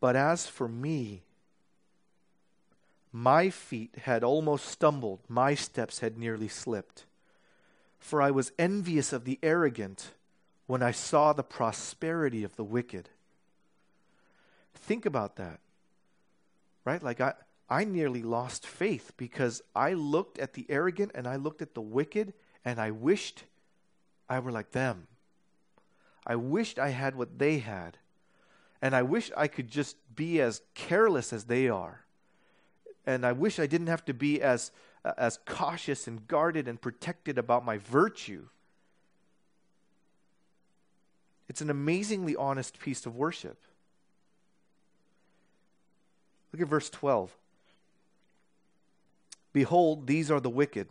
[0.00, 1.22] But as for me,
[3.12, 7.06] my feet had almost stumbled, my steps had nearly slipped.
[7.98, 10.12] For I was envious of the arrogant
[10.66, 13.08] when I saw the prosperity of the wicked.
[14.74, 15.60] Think about that.
[16.84, 17.02] Right?
[17.02, 17.34] Like I
[17.68, 21.80] I nearly lost faith because I looked at the arrogant and I looked at the
[21.80, 22.32] wicked
[22.64, 23.44] and I wished
[24.28, 25.06] I were like them.
[26.26, 27.98] I wished I had what they had.
[28.82, 32.06] And I wish I could just be as careless as they are
[33.06, 34.72] and I wish I didn't have to be as,
[35.04, 38.48] uh, as cautious and guarded and protected about my virtue.
[41.48, 43.62] It's an amazingly honest piece of worship.
[46.52, 47.36] Look at verse 12.
[49.56, 50.86] Behold, these are the wicked,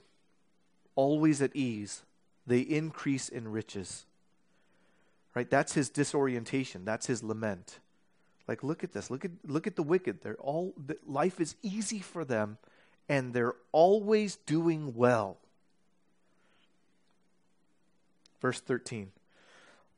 [0.95, 2.01] always at ease.
[2.47, 4.07] They increase in riches.
[5.35, 5.47] Right?
[5.47, 6.83] That's his disorientation.
[6.83, 7.77] That's his lament.
[8.47, 9.11] Like, look at this.
[9.11, 10.23] Look at look at the wicked.
[10.23, 10.73] They're all
[11.05, 12.57] life is easy for them,
[13.07, 15.37] and they're always doing well.
[18.41, 19.11] Verse thirteen.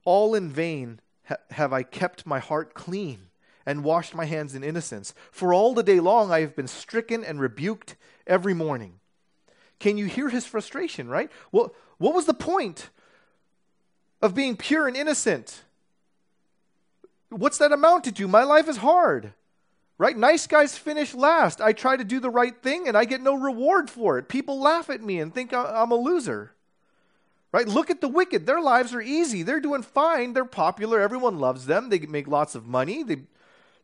[0.03, 0.99] All in vain
[1.30, 3.27] ha- have I kept my heart clean
[3.67, 5.13] and washed my hands in innocence.
[5.30, 8.93] For all the day long I have been stricken and rebuked every morning.
[9.77, 11.30] Can you hear his frustration, right?
[11.51, 12.89] Well, what was the point
[14.21, 15.63] of being pure and innocent?
[17.30, 18.27] What's that amounted to?
[18.27, 19.34] My life is hard.
[19.99, 20.15] Right?
[20.15, 21.60] Nice guys finish last.
[21.60, 24.30] I try to do the right thing and I get no reward for it.
[24.30, 26.53] People laugh at me and think I'm a loser.
[27.51, 27.67] Right?
[27.67, 28.45] Look at the wicked.
[28.45, 29.43] Their lives are easy.
[29.43, 30.34] They're doing fine.
[30.34, 31.01] They're popular.
[31.01, 31.89] Everyone loves them.
[31.89, 33.03] They make lots of money.
[33.03, 33.23] They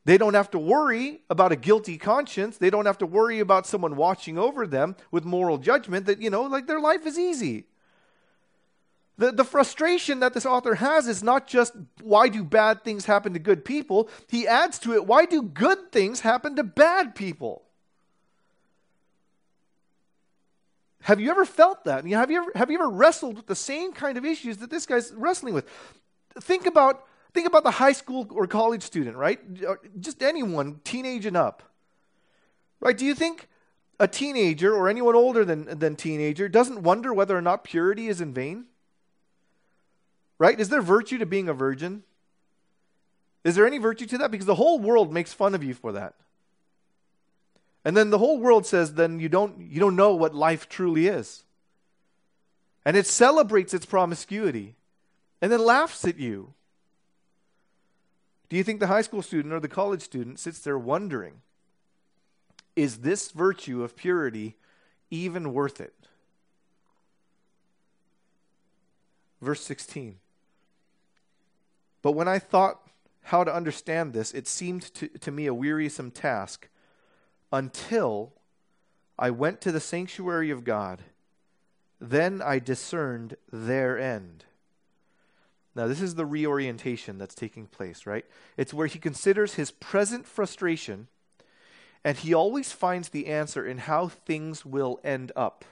[0.05, 2.57] They don't have to worry about a guilty conscience.
[2.57, 6.29] They don't have to worry about someone watching over them with moral judgment that, you
[6.29, 7.65] know, like their life is easy.
[9.17, 13.33] The, the frustration that this author has is not just why do bad things happen
[13.33, 17.63] to good people, he adds to it why do good things happen to bad people?
[21.03, 22.05] Have you ever felt that?
[22.07, 24.85] Have you ever, have you ever wrestled with the same kind of issues that this
[24.85, 25.69] guy's wrestling with?
[26.39, 29.39] Think about, think about the high school or college student, right?
[29.99, 31.63] Just anyone, teenage and up.
[32.79, 32.97] Right?
[32.97, 33.47] Do you think
[33.99, 38.21] a teenager or anyone older than, than teenager doesn't wonder whether or not purity is
[38.21, 38.65] in vain?
[40.37, 40.59] Right?
[40.59, 42.03] Is there virtue to being a virgin?
[43.43, 44.31] Is there any virtue to that?
[44.31, 46.15] Because the whole world makes fun of you for that.
[47.85, 51.07] And then the whole world says, then you don't, you don't know what life truly
[51.07, 51.43] is.
[52.85, 54.75] And it celebrates its promiscuity
[55.41, 56.53] and then laughs at you.
[58.53, 61.41] Do you think the high school student or the college student sits there wondering,
[62.75, 64.57] is this virtue of purity
[65.09, 65.95] even worth it?
[69.41, 70.19] Verse 16.
[72.03, 72.79] But when I thought
[73.23, 76.69] how to understand this, it seemed to, to me a wearisome task
[77.51, 78.33] until
[79.17, 81.01] I went to the sanctuary of God.
[81.99, 84.45] Then I discerned their end.
[85.75, 88.25] Now, this is the reorientation that's taking place, right?
[88.57, 91.07] It's where he considers his present frustration
[92.03, 95.63] and he always finds the answer in how things will end up.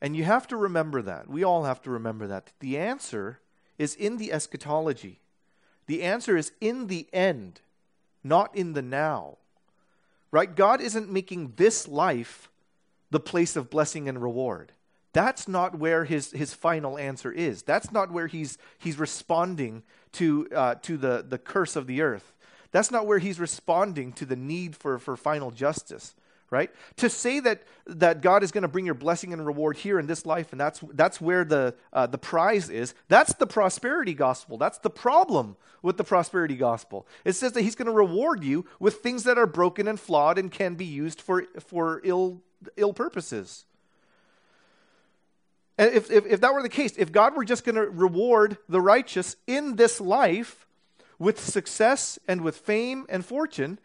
[0.00, 1.28] And you have to remember that.
[1.28, 2.52] We all have to remember that.
[2.60, 3.40] The answer
[3.78, 5.20] is in the eschatology.
[5.86, 7.62] The answer is in the end,
[8.22, 9.38] not in the now
[10.30, 10.54] right?
[10.54, 12.50] God isn't making this life
[13.10, 14.72] the place of blessing and reward.
[15.12, 17.62] That's not where his, his final answer is.
[17.62, 22.34] That's not where he's, he's responding to, uh, to the, the curse of the earth.
[22.70, 26.14] That's not where he's responding to the need for, for final justice
[26.50, 26.70] right?
[26.96, 30.06] To say that, that God is going to bring your blessing and reward here in
[30.06, 34.56] this life, and that's, that's where the, uh, the prize is, that's the prosperity gospel.
[34.56, 37.06] That's the problem with the prosperity gospel.
[37.24, 40.38] It says that He's going to reward you with things that are broken and flawed
[40.38, 42.42] and can be used for, for ill,
[42.76, 43.64] ill purposes.
[45.78, 48.58] And if, if, if that were the case, if God were just going to reward
[48.68, 50.66] the righteous in this life
[51.18, 53.78] with success and with fame and fortune,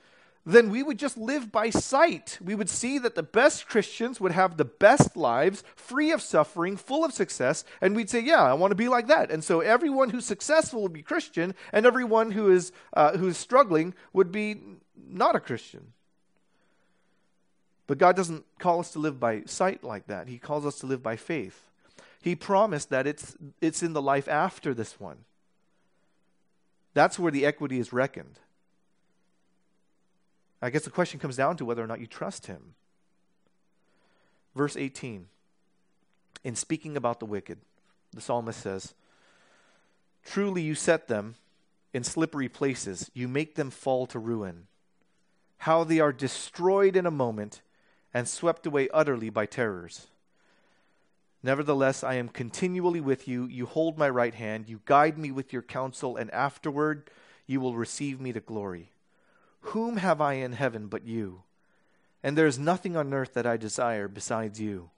[0.46, 2.38] then we would just live by sight.
[2.44, 6.76] We would see that the best Christians would have the best lives, free of suffering,
[6.76, 9.32] full of success, and we'd say, Yeah, I want to be like that.
[9.32, 13.38] And so everyone who's successful would be Christian, and everyone who is, uh, who is
[13.38, 14.58] struggling would be
[15.08, 15.94] not a Christian.
[17.88, 20.88] But God doesn't call us to live by sight like that, He calls us to
[20.88, 21.70] live by faith.
[22.24, 25.26] He promised that it's, it's in the life after this one.
[26.94, 28.40] That's where the equity is reckoned.
[30.62, 32.76] I guess the question comes down to whether or not you trust him.
[34.56, 35.28] Verse 18.
[36.46, 37.58] In speaking about the wicked,
[38.14, 38.94] the psalmist says,
[40.24, 41.36] Truly you set them
[41.94, 44.68] in slippery places, you make them fall to ruin.
[45.58, 47.62] How they are destroyed in a moment
[48.14, 50.08] and swept away utterly by terrors.
[51.44, 53.46] Nevertheless, I am continually with you.
[53.46, 54.70] You hold my right hand.
[54.70, 57.10] You guide me with your counsel, and afterward
[57.46, 58.92] you will receive me to glory.
[59.68, 61.44] Whom have I in heaven but you?
[62.24, 64.90] And there is nothing on earth that I desire besides you.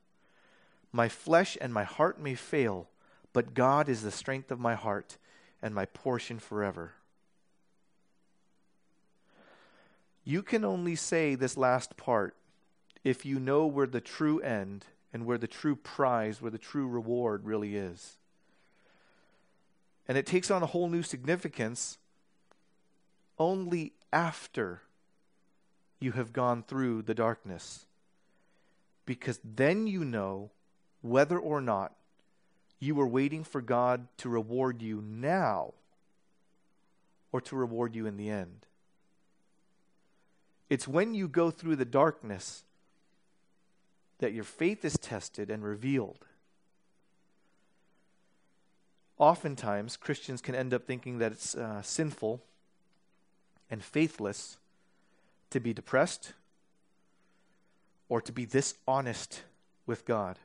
[0.91, 2.89] My flesh and my heart may fail,
[3.33, 5.17] but God is the strength of my heart
[5.63, 6.93] and my portion forever.
[10.23, 12.35] You can only say this last part
[13.03, 16.85] if you know where the true end and where the true prize, where the true
[16.85, 18.17] reward really is.
[20.09, 21.97] And it takes on a whole new significance
[23.39, 24.81] only after
[26.01, 27.85] you have gone through the darkness.
[29.05, 30.51] Because then you know
[31.01, 31.93] whether or not
[32.81, 35.75] you are waiting for God to reward you now
[37.31, 38.65] or to reward you in the end.
[40.69, 42.65] It's when you go through the darkness
[44.19, 46.25] that your faith is tested and revealed.
[49.17, 52.41] Oftentimes, Christians can end up thinking that it's uh, sinful
[53.71, 54.57] and faithless
[55.49, 56.33] to be depressed
[58.09, 59.43] or to be dishonest
[59.85, 60.37] with God.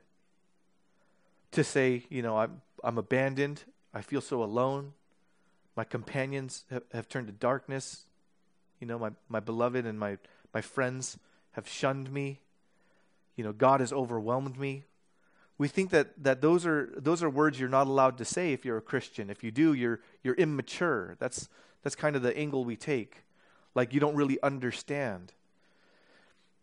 [1.52, 4.92] To say, you know, I'm, I'm abandoned, I feel so alone,
[5.76, 8.04] my companions have, have turned to darkness,
[8.78, 10.18] you know, my, my beloved and my,
[10.54, 11.18] my friends
[11.52, 12.40] have shunned me,
[13.40, 14.84] you know, God has overwhelmed me
[15.60, 18.64] we think that, that those, are, those are words you're not allowed to say if
[18.64, 19.28] you're a Christian.
[19.28, 21.16] If you do, you're, you're immature.
[21.18, 21.50] That's,
[21.82, 23.24] that's kind of the angle we take.
[23.74, 25.34] Like you don't really understand.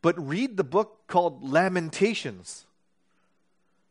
[0.02, 2.66] But read the book called Lamentations.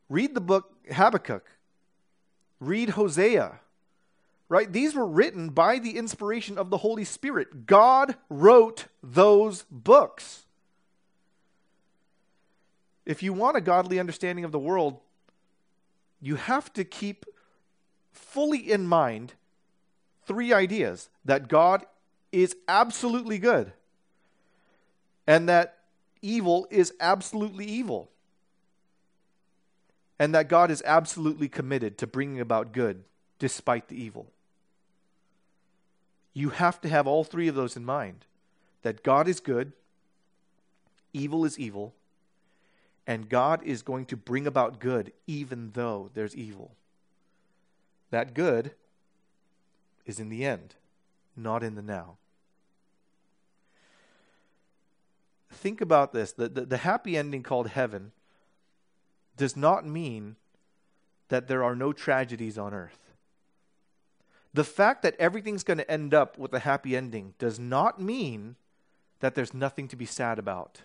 [0.08, 1.44] Read the book Habakkuk.
[2.58, 3.60] Read Hosea.
[4.48, 4.72] Right?
[4.72, 7.66] These were written by the inspiration of the Holy Spirit.
[7.66, 10.45] God wrote those books.
[13.06, 14.98] If you want a godly understanding of the world,
[16.20, 17.24] you have to keep
[18.12, 19.34] fully in mind
[20.26, 21.86] three ideas that God
[22.32, 23.72] is absolutely good
[25.26, 25.78] and that
[26.20, 28.10] evil is absolutely evil
[30.18, 33.04] and that God is absolutely committed to bringing about good
[33.38, 34.26] despite the evil.
[36.32, 38.24] You have to have all three of those in mind
[38.82, 39.72] that God is good,
[41.12, 41.94] evil is evil,
[43.06, 46.72] and God is going to bring about good even though there's evil.
[48.10, 48.72] That good
[50.04, 50.74] is in the end,
[51.36, 52.16] not in the now.
[55.50, 58.12] Think about this the, the, the happy ending called heaven
[59.36, 60.36] does not mean
[61.28, 62.98] that there are no tragedies on earth.
[64.54, 68.56] The fact that everything's going to end up with a happy ending does not mean
[69.20, 70.82] that there's nothing to be sad about.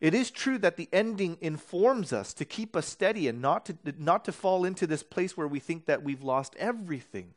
[0.00, 3.76] It is true that the ending informs us to keep us steady and not to,
[3.98, 7.34] not to fall into this place where we think that we've lost everything.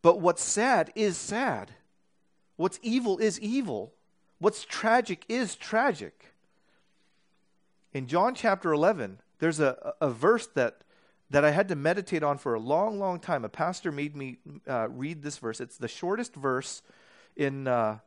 [0.00, 1.72] But what's sad is sad.
[2.56, 3.92] What's evil is evil.
[4.38, 6.32] What's tragic is tragic.
[7.92, 10.78] In John chapter 11, there's a, a verse that,
[11.28, 13.44] that I had to meditate on for a long, long time.
[13.44, 15.60] A pastor made me uh, read this verse.
[15.60, 16.80] It's the shortest verse
[17.36, 17.98] in, uh,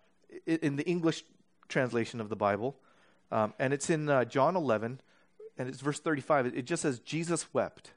[0.48, 1.24] in the English
[1.68, 2.76] translation of the Bible.
[3.32, 5.00] Um, and it's in uh, John 11,
[5.58, 6.48] and it's verse 35.
[6.48, 7.92] It, just says, Jesus wept.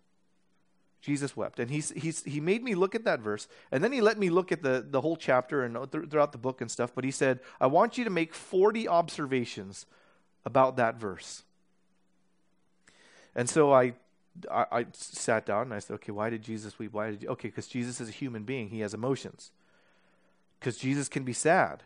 [1.01, 1.61] Jesus wept.
[1.61, 4.31] And he's, he's, he made me look at that verse, and then he let me
[4.31, 6.93] look at the, the whole chapter and th- throughout the book and stuff.
[6.95, 9.87] But he said, I want you to make 40 observations
[10.45, 11.43] about that verse.
[13.35, 13.93] And so I,
[14.51, 16.93] I, I sat down and I said, okay, why did Jesus weep?
[16.93, 17.29] Why did you?
[17.29, 19.51] Okay, because Jesus is a human being, he has emotions.
[20.59, 21.85] Because Jesus can be sad.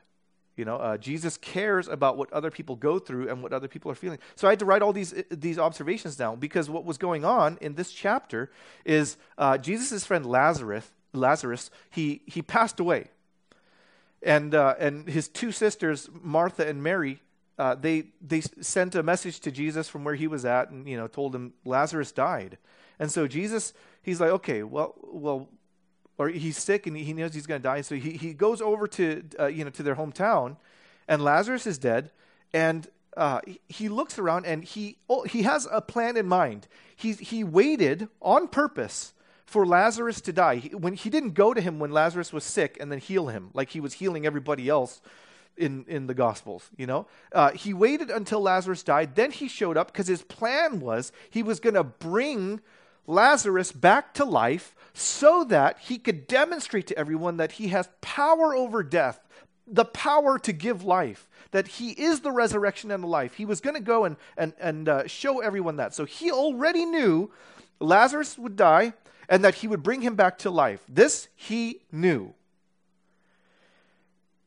[0.56, 3.90] You know, uh, Jesus cares about what other people go through and what other people
[3.90, 4.18] are feeling.
[4.34, 7.58] So I had to write all these these observations down because what was going on
[7.60, 8.50] in this chapter
[8.84, 10.90] is uh, Jesus' friend Lazarus.
[11.14, 13.08] Lazarus, he he passed away,
[14.22, 17.20] and uh, and his two sisters, Martha and Mary,
[17.58, 20.96] uh, they they sent a message to Jesus from where he was at, and you
[20.96, 22.58] know told him Lazarus died,
[22.98, 25.48] and so Jesus he's like, okay, well well
[26.22, 27.80] or he's sick and he knows he's going to die.
[27.80, 30.56] So he, he goes over to, uh, you know, to their hometown,
[31.08, 32.10] and Lazarus is dead.
[32.54, 36.68] And uh, he looks around and he, oh, he has a plan in mind.
[36.94, 39.12] He, he waited on purpose
[39.44, 40.56] for Lazarus to die.
[40.56, 43.50] He, when, he didn't go to him when Lazarus was sick and then heal him
[43.52, 45.02] like he was healing everybody else
[45.56, 47.06] in, in the Gospels, you know?
[47.32, 49.14] Uh, he waited until Lazarus died.
[49.14, 52.60] Then he showed up because his plan was he was going to bring
[53.06, 58.54] Lazarus back to life so that he could demonstrate to everyone that he has power
[58.54, 59.20] over death,
[59.66, 63.34] the power to give life, that he is the resurrection and the life.
[63.34, 65.94] He was going to go and, and, and uh, show everyone that.
[65.94, 67.30] So he already knew
[67.80, 68.94] Lazarus would die
[69.28, 70.82] and that he would bring him back to life.
[70.88, 72.34] This he knew.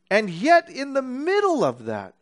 [0.10, 2.14] And yet, in the middle of that,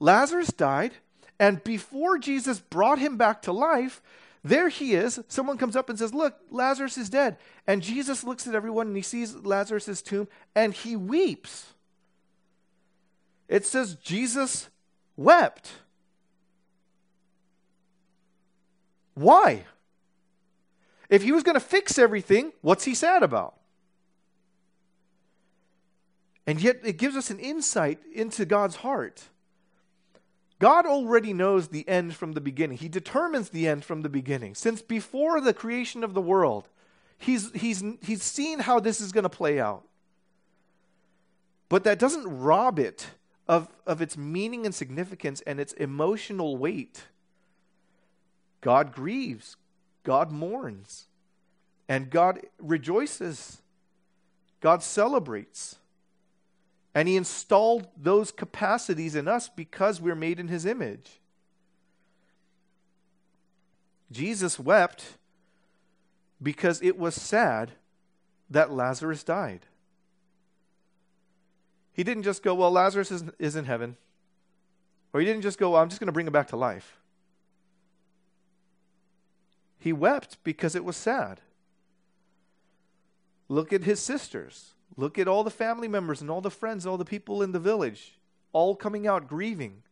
[0.00, 0.94] Lazarus died,
[1.38, 4.02] and before Jesus brought him back to life,
[4.42, 5.20] there he is.
[5.28, 7.36] Someone comes up and says, Look, Lazarus is dead.
[7.66, 11.74] And Jesus looks at everyone and he sees Lazarus' tomb and he weeps.
[13.48, 14.68] It says Jesus
[15.16, 15.72] wept.
[19.14, 19.64] Why?
[21.10, 23.56] If he was going to fix everything, what's he sad about?
[26.46, 29.24] And yet it gives us an insight into God's heart.
[30.60, 32.76] God already knows the end from the beginning.
[32.76, 34.54] He determines the end from the beginning.
[34.54, 36.68] Since before the creation of the world,
[37.16, 39.84] he's, he's, he's seen how this is going to play out.
[41.70, 43.08] But that doesn't rob it
[43.48, 47.04] of, of its meaning and significance and its emotional weight.
[48.60, 49.56] God grieves,
[50.02, 51.06] God mourns,
[51.88, 53.62] and God rejoices,
[54.60, 55.79] God celebrates.
[56.94, 61.20] And he installed those capacities in us because we're made in his image.
[64.10, 65.16] Jesus wept
[66.42, 67.72] because it was sad
[68.48, 69.66] that Lazarus died.
[71.92, 73.96] He didn't just go, Well, Lazarus is, is in heaven.
[75.12, 76.98] Or he didn't just go, well, I'm just going to bring him back to life.
[79.78, 81.40] He wept because it was sad.
[83.48, 84.74] Look at his sisters.
[85.00, 87.52] Look at all the family members and all the friends, and all the people in
[87.52, 88.18] the village,
[88.52, 89.82] all coming out grieving.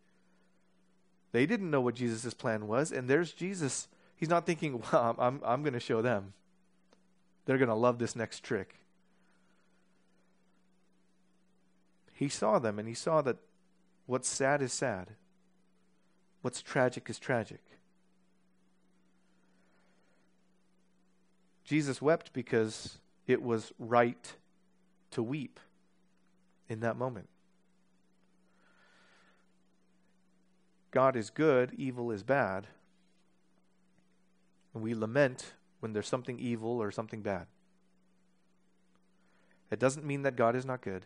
[1.33, 3.89] They didn't know what Jesus' plan was, and there's Jesus.
[4.17, 6.35] He's not thinking, well, I'm, I'm going to show them.
[7.47, 8.75] They're going to love this next trick.
[12.13, 13.39] He saw them, and he saw that
[14.05, 15.13] what's sad is sad,
[16.43, 17.63] what's tragic is tragic.
[21.65, 24.35] Jesus wept because it was right
[25.11, 25.61] to weep
[26.69, 27.29] in that moment.
[30.91, 32.67] God is good, evil is bad.
[34.75, 37.47] And we lament when there's something evil or something bad.
[39.71, 41.05] It doesn't mean that God is not good.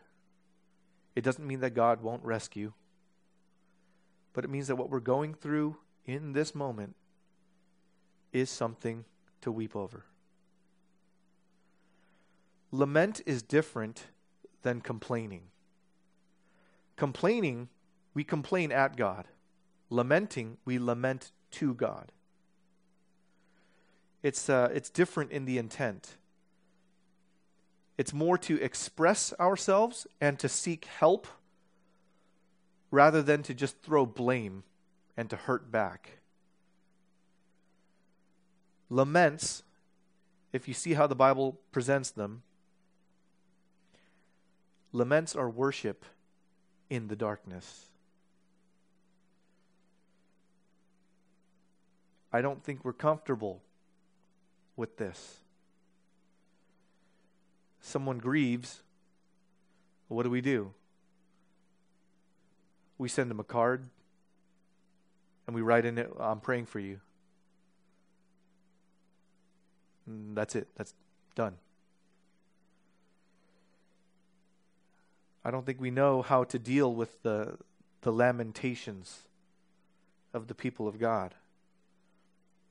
[1.16, 2.72] It doesn't mean that God won't rescue.
[4.32, 5.76] But it means that what we're going through
[6.06, 6.94] in this moment
[8.32, 9.04] is something
[9.42, 10.04] to weep over.
[12.72, 14.04] Lament is different
[14.62, 15.42] than complaining.
[16.96, 17.68] Complaining,
[18.14, 19.28] we complain at God.
[19.90, 22.12] Lamenting, we lament to God.
[24.22, 26.16] It's, uh, it's different in the intent.
[27.98, 31.26] It's more to express ourselves and to seek help
[32.90, 34.62] rather than to just throw blame
[35.16, 36.20] and to hurt back.
[38.88, 39.62] Laments,
[40.52, 42.42] if you see how the Bible presents them,
[44.92, 46.04] Laments are worship
[46.90, 47.86] in the darkness.
[52.32, 53.62] I don't think we're comfortable
[54.76, 55.38] with this.
[57.80, 58.82] Someone grieves.
[60.08, 60.72] What do we do?
[62.98, 63.88] We send them a card
[65.46, 67.00] and we write in it, I'm praying for you.
[70.06, 70.68] And that's it.
[70.76, 70.94] That's
[71.34, 71.54] done.
[75.44, 77.58] I don't think we know how to deal with the,
[78.02, 79.22] the lamentations
[80.32, 81.34] of the people of God.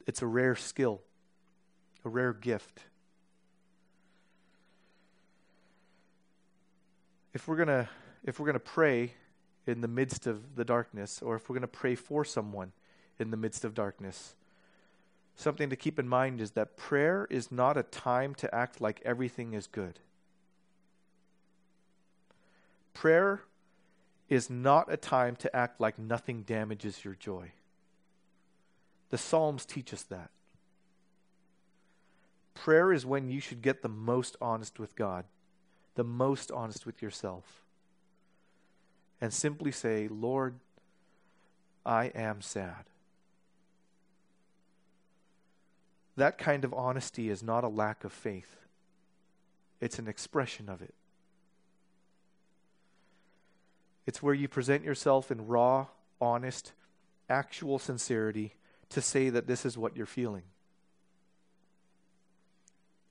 [0.07, 1.01] It's a rare skill,
[2.05, 2.81] a rare gift.
[7.33, 7.89] If we're gonna
[8.23, 9.13] if we're gonna pray
[9.65, 12.71] in the midst of the darkness, or if we're gonna pray for someone
[13.19, 14.35] in the midst of darkness,
[15.35, 19.01] something to keep in mind is that prayer is not a time to act like
[19.05, 19.99] everything is good.
[23.01, 23.41] Prayer
[24.29, 27.51] is not a time to act like nothing damages your joy.
[29.09, 30.29] The Psalms teach us that.
[32.53, 35.25] Prayer is when you should get the most honest with God,
[35.95, 37.63] the most honest with yourself,
[39.19, 40.59] and simply say, Lord,
[41.83, 42.85] I am sad.
[46.17, 48.57] That kind of honesty is not a lack of faith,
[49.79, 50.93] it's an expression of it.
[54.05, 55.87] It's where you present yourself in raw,
[56.19, 56.73] honest,
[57.29, 58.55] actual sincerity
[58.89, 60.43] to say that this is what you're feeling.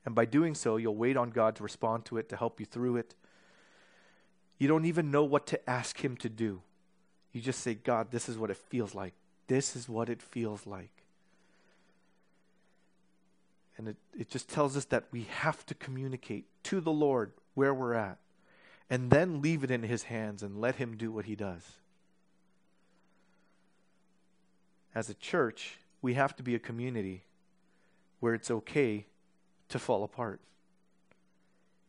[0.04, 2.66] And by doing so, you'll wait on God to respond to it, to help you
[2.66, 3.14] through it.
[4.58, 6.62] You don't even know what to ask Him to do.
[7.32, 9.14] You just say, God, this is what it feels like.
[9.46, 10.90] This is what it feels like.
[13.76, 17.72] And it, it just tells us that we have to communicate to the Lord where
[17.72, 18.18] we're at
[18.90, 21.62] and then leave it in His hands and let Him do what He does.
[24.92, 27.22] As a church, we have to be a community
[28.18, 29.06] where it's okay
[29.68, 30.40] to fall apart.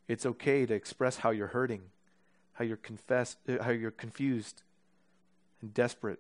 [0.08, 1.82] It's okay to express how you're hurting,
[2.54, 4.62] how you're confess, uh, how you're confused
[5.62, 6.20] and desperate.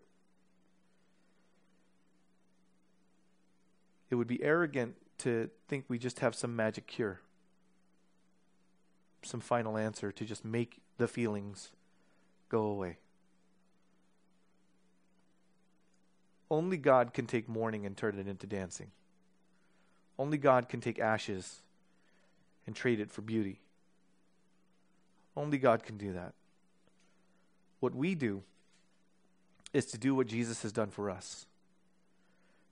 [4.09, 7.21] It would be arrogant to think we just have some magic cure
[9.23, 11.71] some final answer to just make the feelings
[12.49, 12.97] go away.
[16.49, 18.91] Only God can take mourning and turn it into dancing.
[20.19, 21.61] Only God can take ashes
[22.67, 23.59] and trade it for beauty.
[25.35, 26.33] Only God can do that.
[27.79, 28.43] What we do
[29.73, 31.45] is to do what Jesus has done for us.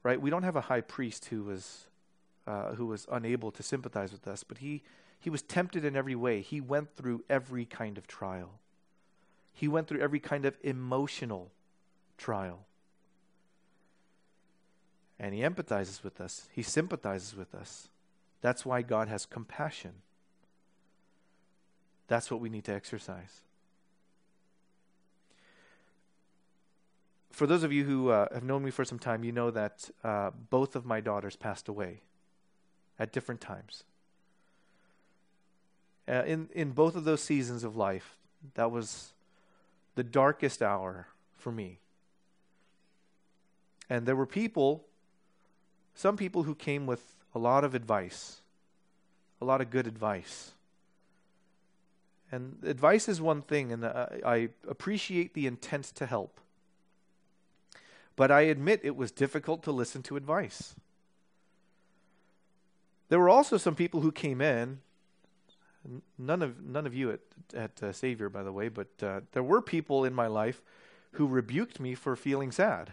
[0.04, 0.22] Right?
[0.22, 1.88] We don't have a high priest who was
[2.46, 4.82] uh, who was unable to sympathize with us, but he
[5.20, 6.42] he was tempted in every way.
[6.42, 8.60] He went through every kind of trial.
[9.54, 11.52] He went through every kind of emotional
[12.18, 12.66] trial.
[15.20, 17.90] And he empathizes with us, he sympathizes with us.
[18.42, 19.96] That's why God has compassion.
[22.08, 23.42] That's what we need to exercise.
[27.32, 29.90] For those of you who uh, have known me for some time, you know that
[30.04, 32.02] uh, both of my daughters passed away
[32.98, 33.84] at different times.
[36.10, 38.18] Uh, in, in both of those seasons of life,
[38.56, 39.14] that was
[39.94, 41.08] the darkest hour
[41.38, 41.78] for me.
[43.90, 44.86] And there were people,
[45.94, 48.42] some people who came with a lot of advice,
[49.40, 50.52] a lot of good advice.
[52.32, 56.40] And advice is one thing, and I, I appreciate the intent to help.
[58.16, 60.76] But I admit it was difficult to listen to advice.
[63.10, 64.80] There were also some people who came in.
[66.18, 67.20] None of none of you at
[67.54, 70.62] at uh, Savior, by the way, but uh, there were people in my life
[71.14, 72.92] who rebuked me for feeling sad.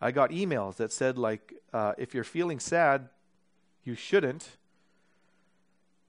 [0.00, 3.08] I got emails that said like, uh, "If you're feeling sad,
[3.82, 4.56] you shouldn't,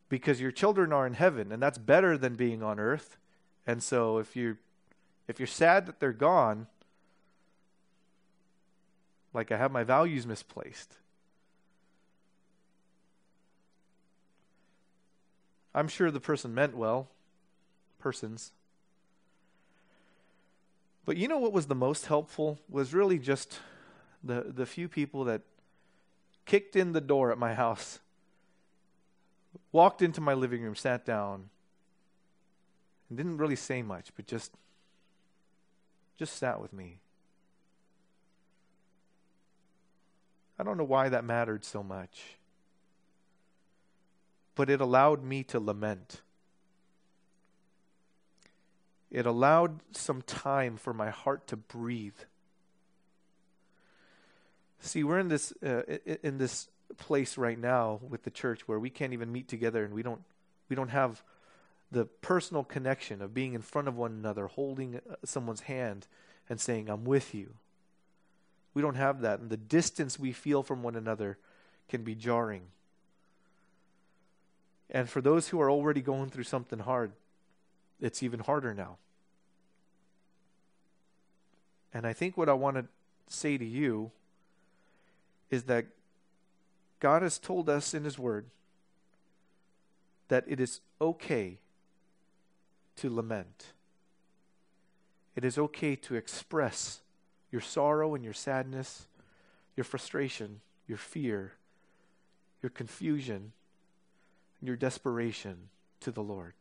[0.09, 3.17] because your children are in heaven, and that's better than being on earth.
[3.65, 4.57] And so if you
[5.27, 6.67] if you're sad that they're gone,
[9.33, 10.97] like I have my values misplaced."
[15.73, 17.07] I'm sure the person meant well,
[17.99, 18.51] persons.
[21.05, 23.59] But you know what was the most helpful was really just
[24.23, 25.41] the the few people that
[26.45, 27.99] kicked in the door at my house,
[29.71, 31.49] walked into my living room, sat down,
[33.09, 34.51] and didn't really say much, but just
[36.17, 36.99] just sat with me.
[40.59, 42.37] I don't know why that mattered so much
[44.61, 46.21] but it allowed me to lament.
[49.09, 52.19] It allowed some time for my heart to breathe.
[54.81, 55.81] See, we're in this uh,
[56.21, 59.95] in this place right now with the church where we can't even meet together and
[59.95, 60.21] we don't
[60.69, 61.23] we don't have
[61.91, 66.05] the personal connection of being in front of one another, holding uh, someone's hand
[66.47, 67.55] and saying, "I'm with you."
[68.75, 71.39] We don't have that, and the distance we feel from one another
[71.89, 72.67] can be jarring.
[74.91, 77.13] And for those who are already going through something hard,
[78.01, 78.97] it's even harder now.
[81.93, 82.85] And I think what I want to
[83.27, 84.11] say to you
[85.49, 85.85] is that
[86.99, 88.45] God has told us in His Word
[90.27, 91.57] that it is okay
[92.97, 93.67] to lament.
[95.35, 97.01] It is okay to express
[97.51, 99.07] your sorrow and your sadness,
[99.75, 101.53] your frustration, your fear,
[102.61, 103.51] your confusion,
[104.61, 105.69] your desperation
[106.01, 106.53] to the Lord.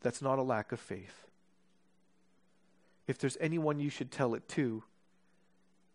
[0.00, 1.26] That's not a lack of faith.
[3.06, 4.82] If there's anyone you should tell it to,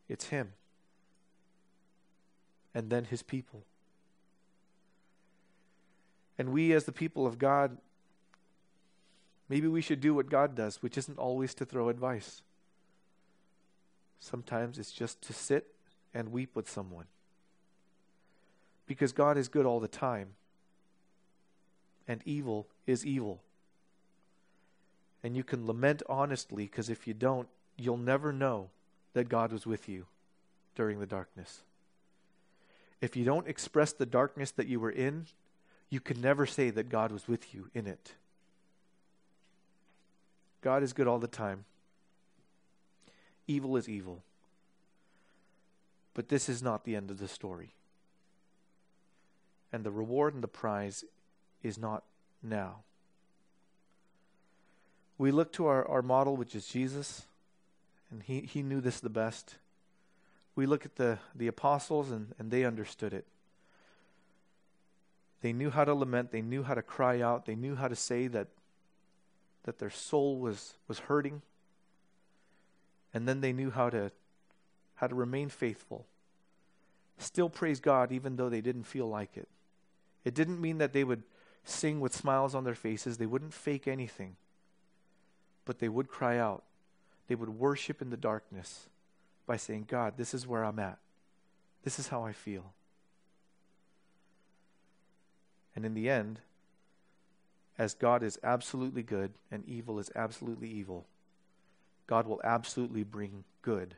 [0.08, 0.54] it's Him.
[2.74, 3.64] And then His people.
[6.38, 7.78] And we, as the people of God,
[9.50, 12.44] maybe we should do what God does, which isn't always to throw advice.
[14.20, 15.74] Sometimes it's just to sit
[16.14, 17.06] and weep with someone
[18.88, 20.30] because God is good all the time.
[22.08, 23.42] And evil is evil.
[25.24, 28.70] And you can lament honestly because if you don't, you'll never know
[29.14, 30.06] that God was with you
[30.76, 31.62] during the darkness.
[33.02, 35.28] If you don't express the darkness that you were in,
[35.90, 38.14] you can never say that God was with you in it.
[40.62, 41.66] God is good all the time.
[43.48, 44.24] Evil is evil.
[46.14, 47.74] But this is not the end of the story
[49.72, 51.04] and the reward and the prize
[51.64, 52.04] is not
[52.42, 52.78] now.
[55.18, 57.26] We look to our, our model, which is Jesus,
[58.12, 59.56] and he, he knew this the best.
[60.56, 63.26] We look at the, the apostles, and, and they understood it.
[65.42, 67.96] They knew how to lament, they knew how to cry out, they knew how to
[67.96, 68.48] say that,
[69.64, 71.42] that their soul was, was hurting.
[73.14, 74.12] And then they knew how to,
[74.96, 76.06] how to remain faithful.
[77.18, 79.48] Still praise God even though they didn't feel like it.
[80.28, 81.24] It didn't mean that they would
[81.64, 84.36] sing with smiles on their faces, they wouldn't fake anything,
[85.64, 86.64] but they would cry out.
[87.30, 88.90] They would worship in the darkness
[89.46, 90.98] by saying, God, this is where I'm at.
[91.86, 92.74] This is how I feel.
[95.78, 96.42] And in the end,
[97.78, 101.06] as God is absolutely good and evil is absolutely evil,
[102.06, 103.96] God will absolutely bring good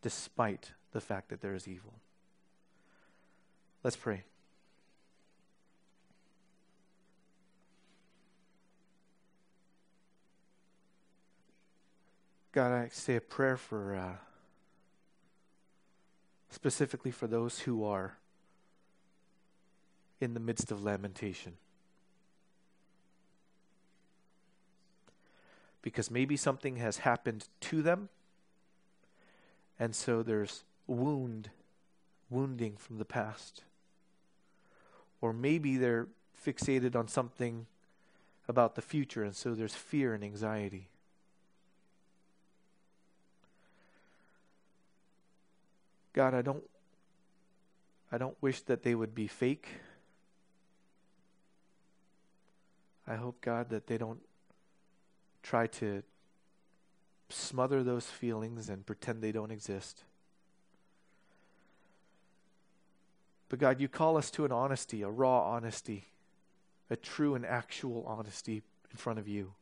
[0.00, 1.92] despite the fact that there is evil.
[3.84, 4.22] Let's pray.
[12.52, 14.16] God, I say a prayer for uh,
[16.50, 18.16] specifically for those who are
[20.20, 21.54] in the midst of lamentation.
[25.82, 28.08] Because maybe something has happened to them,
[29.78, 31.50] and so there's wound
[32.30, 33.62] wounding from the past.
[35.20, 36.08] Or maybe they're
[36.44, 37.66] fixated on something
[38.48, 40.88] about the future, and so there's fear and anxiety.
[46.12, 46.64] God, I don't
[48.10, 49.68] I don't wish that they would be fake.
[53.06, 54.20] I hope, God, that they don't
[55.42, 56.02] try to
[57.30, 60.04] smother those feelings and pretend they don't exist.
[63.48, 66.04] But God, you call us to an honesty, a raw honesty,
[66.90, 69.52] a true and actual honesty in front of you,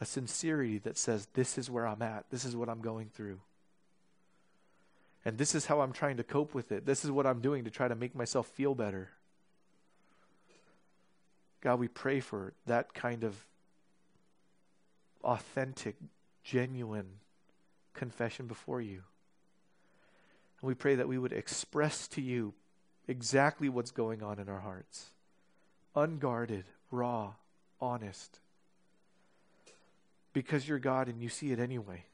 [0.00, 3.40] a sincerity that says, This is where I'm at, this is what I'm going through.
[5.24, 6.86] And this is how I'm trying to cope with it.
[6.86, 9.10] This is what I'm doing to try to make myself feel better.
[11.60, 13.36] God, we pray for that kind of
[15.24, 15.96] authentic,
[16.44, 17.08] genuine
[17.94, 19.02] confession before you.
[20.60, 22.54] And we pray that we would express to you
[23.06, 25.10] exactly what's going on in our hearts
[25.96, 27.32] unguarded, raw,
[27.80, 28.38] honest.
[30.32, 32.04] Because you're God and you see it anyway.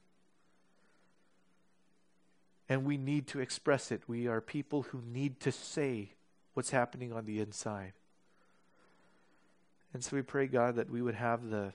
[2.68, 4.02] And we need to express it.
[4.06, 6.12] We are people who need to say
[6.54, 7.92] what's happening on the inside.
[9.92, 11.72] And so we pray, God, that we would have the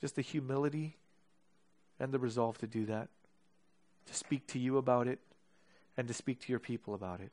[0.00, 0.96] just the humility
[2.00, 3.08] and the resolve to do that,
[4.06, 5.20] to speak to you about it,
[5.96, 7.30] and to speak to your people about it.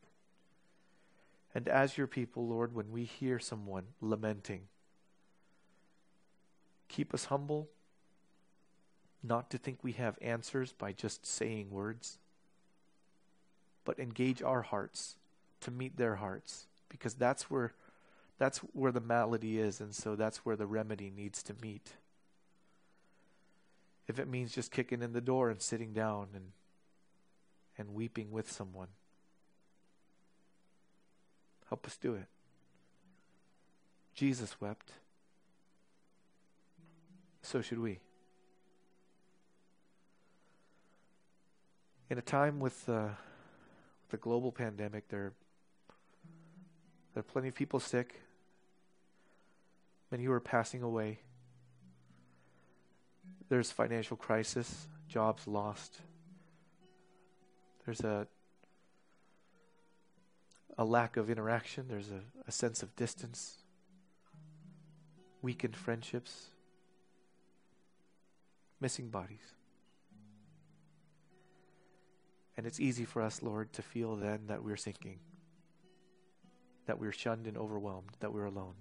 [1.55, 4.67] And as your people, Lord, when we hear someone lamenting,
[6.87, 7.69] keep us humble,
[9.23, 12.17] not to think we have answers by just saying words,
[13.83, 15.15] but engage our hearts
[15.61, 17.73] to meet their hearts, because that's where
[18.37, 21.91] that's where the malady is, and so that's where the remedy needs to meet.
[24.07, 26.51] If it means just kicking in the door and sitting down and
[27.77, 28.89] and weeping with someone.
[31.69, 32.25] Help us do it.
[34.13, 34.91] Jesus wept.
[37.41, 37.99] So should we.
[42.09, 43.09] In a time with, uh,
[44.09, 45.33] the global pandemic, there,
[47.13, 48.19] there are plenty of people sick,
[50.11, 51.19] many who are passing away.
[53.47, 56.01] There's financial crisis, jobs lost.
[57.85, 58.27] There's a
[60.77, 61.87] a lack of interaction.
[61.89, 63.57] There's a, a sense of distance,
[65.41, 66.45] weakened friendships,
[68.79, 69.58] missing bodies.
[72.59, 75.19] And it's easy for us, Lord, to feel then that we're sinking,
[76.87, 78.73] that we're shunned and overwhelmed, that we're alone.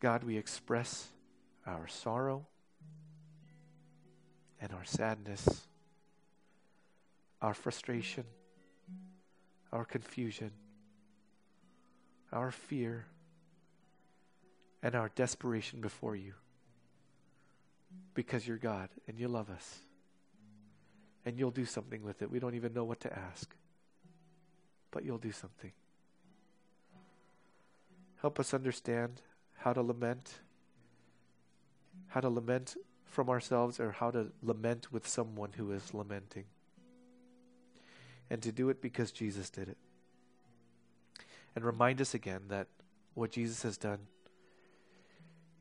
[0.00, 1.08] God, we express
[1.66, 2.46] our sorrow
[4.62, 5.66] and our sadness,
[7.42, 8.24] our frustration,
[9.70, 10.52] our confusion,
[12.32, 13.04] our fear,
[14.82, 16.32] and our desperation before you
[18.14, 19.80] because you're God and you love us.
[21.28, 22.30] And you'll do something with it.
[22.30, 23.54] We don't even know what to ask,
[24.90, 25.72] but you'll do something.
[28.22, 29.20] Help us understand
[29.58, 30.36] how to lament,
[32.06, 36.44] how to lament from ourselves, or how to lament with someone who is lamenting.
[38.30, 39.76] And to do it because Jesus did it.
[41.54, 42.68] And remind us again that
[43.12, 43.98] what Jesus has done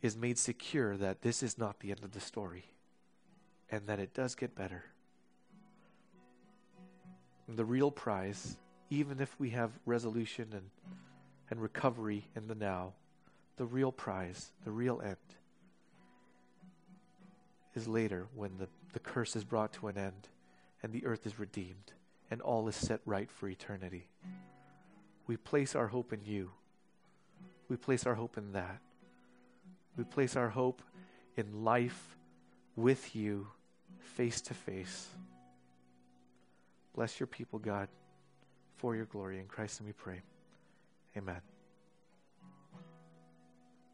[0.01, 2.63] is made secure that this is not the end of the story
[3.69, 4.85] and that it does get better.
[7.47, 8.57] The real prize,
[8.89, 10.69] even if we have resolution and,
[11.49, 12.93] and recovery in the now,
[13.55, 15.15] the real prize, the real end,
[17.73, 20.27] is later when the, the curse is brought to an end
[20.83, 21.93] and the earth is redeemed
[22.29, 24.07] and all is set right for eternity.
[25.25, 26.51] We place our hope in you.
[27.69, 28.79] We place our hope in that.
[29.97, 30.81] We place our hope
[31.35, 32.17] in life
[32.75, 33.47] with you,
[33.99, 35.07] face to face.
[36.97, 37.87] Bless your people, God,
[38.77, 39.37] for your glory.
[39.39, 40.19] In Christ, and we pray.
[41.15, 41.56] Amen.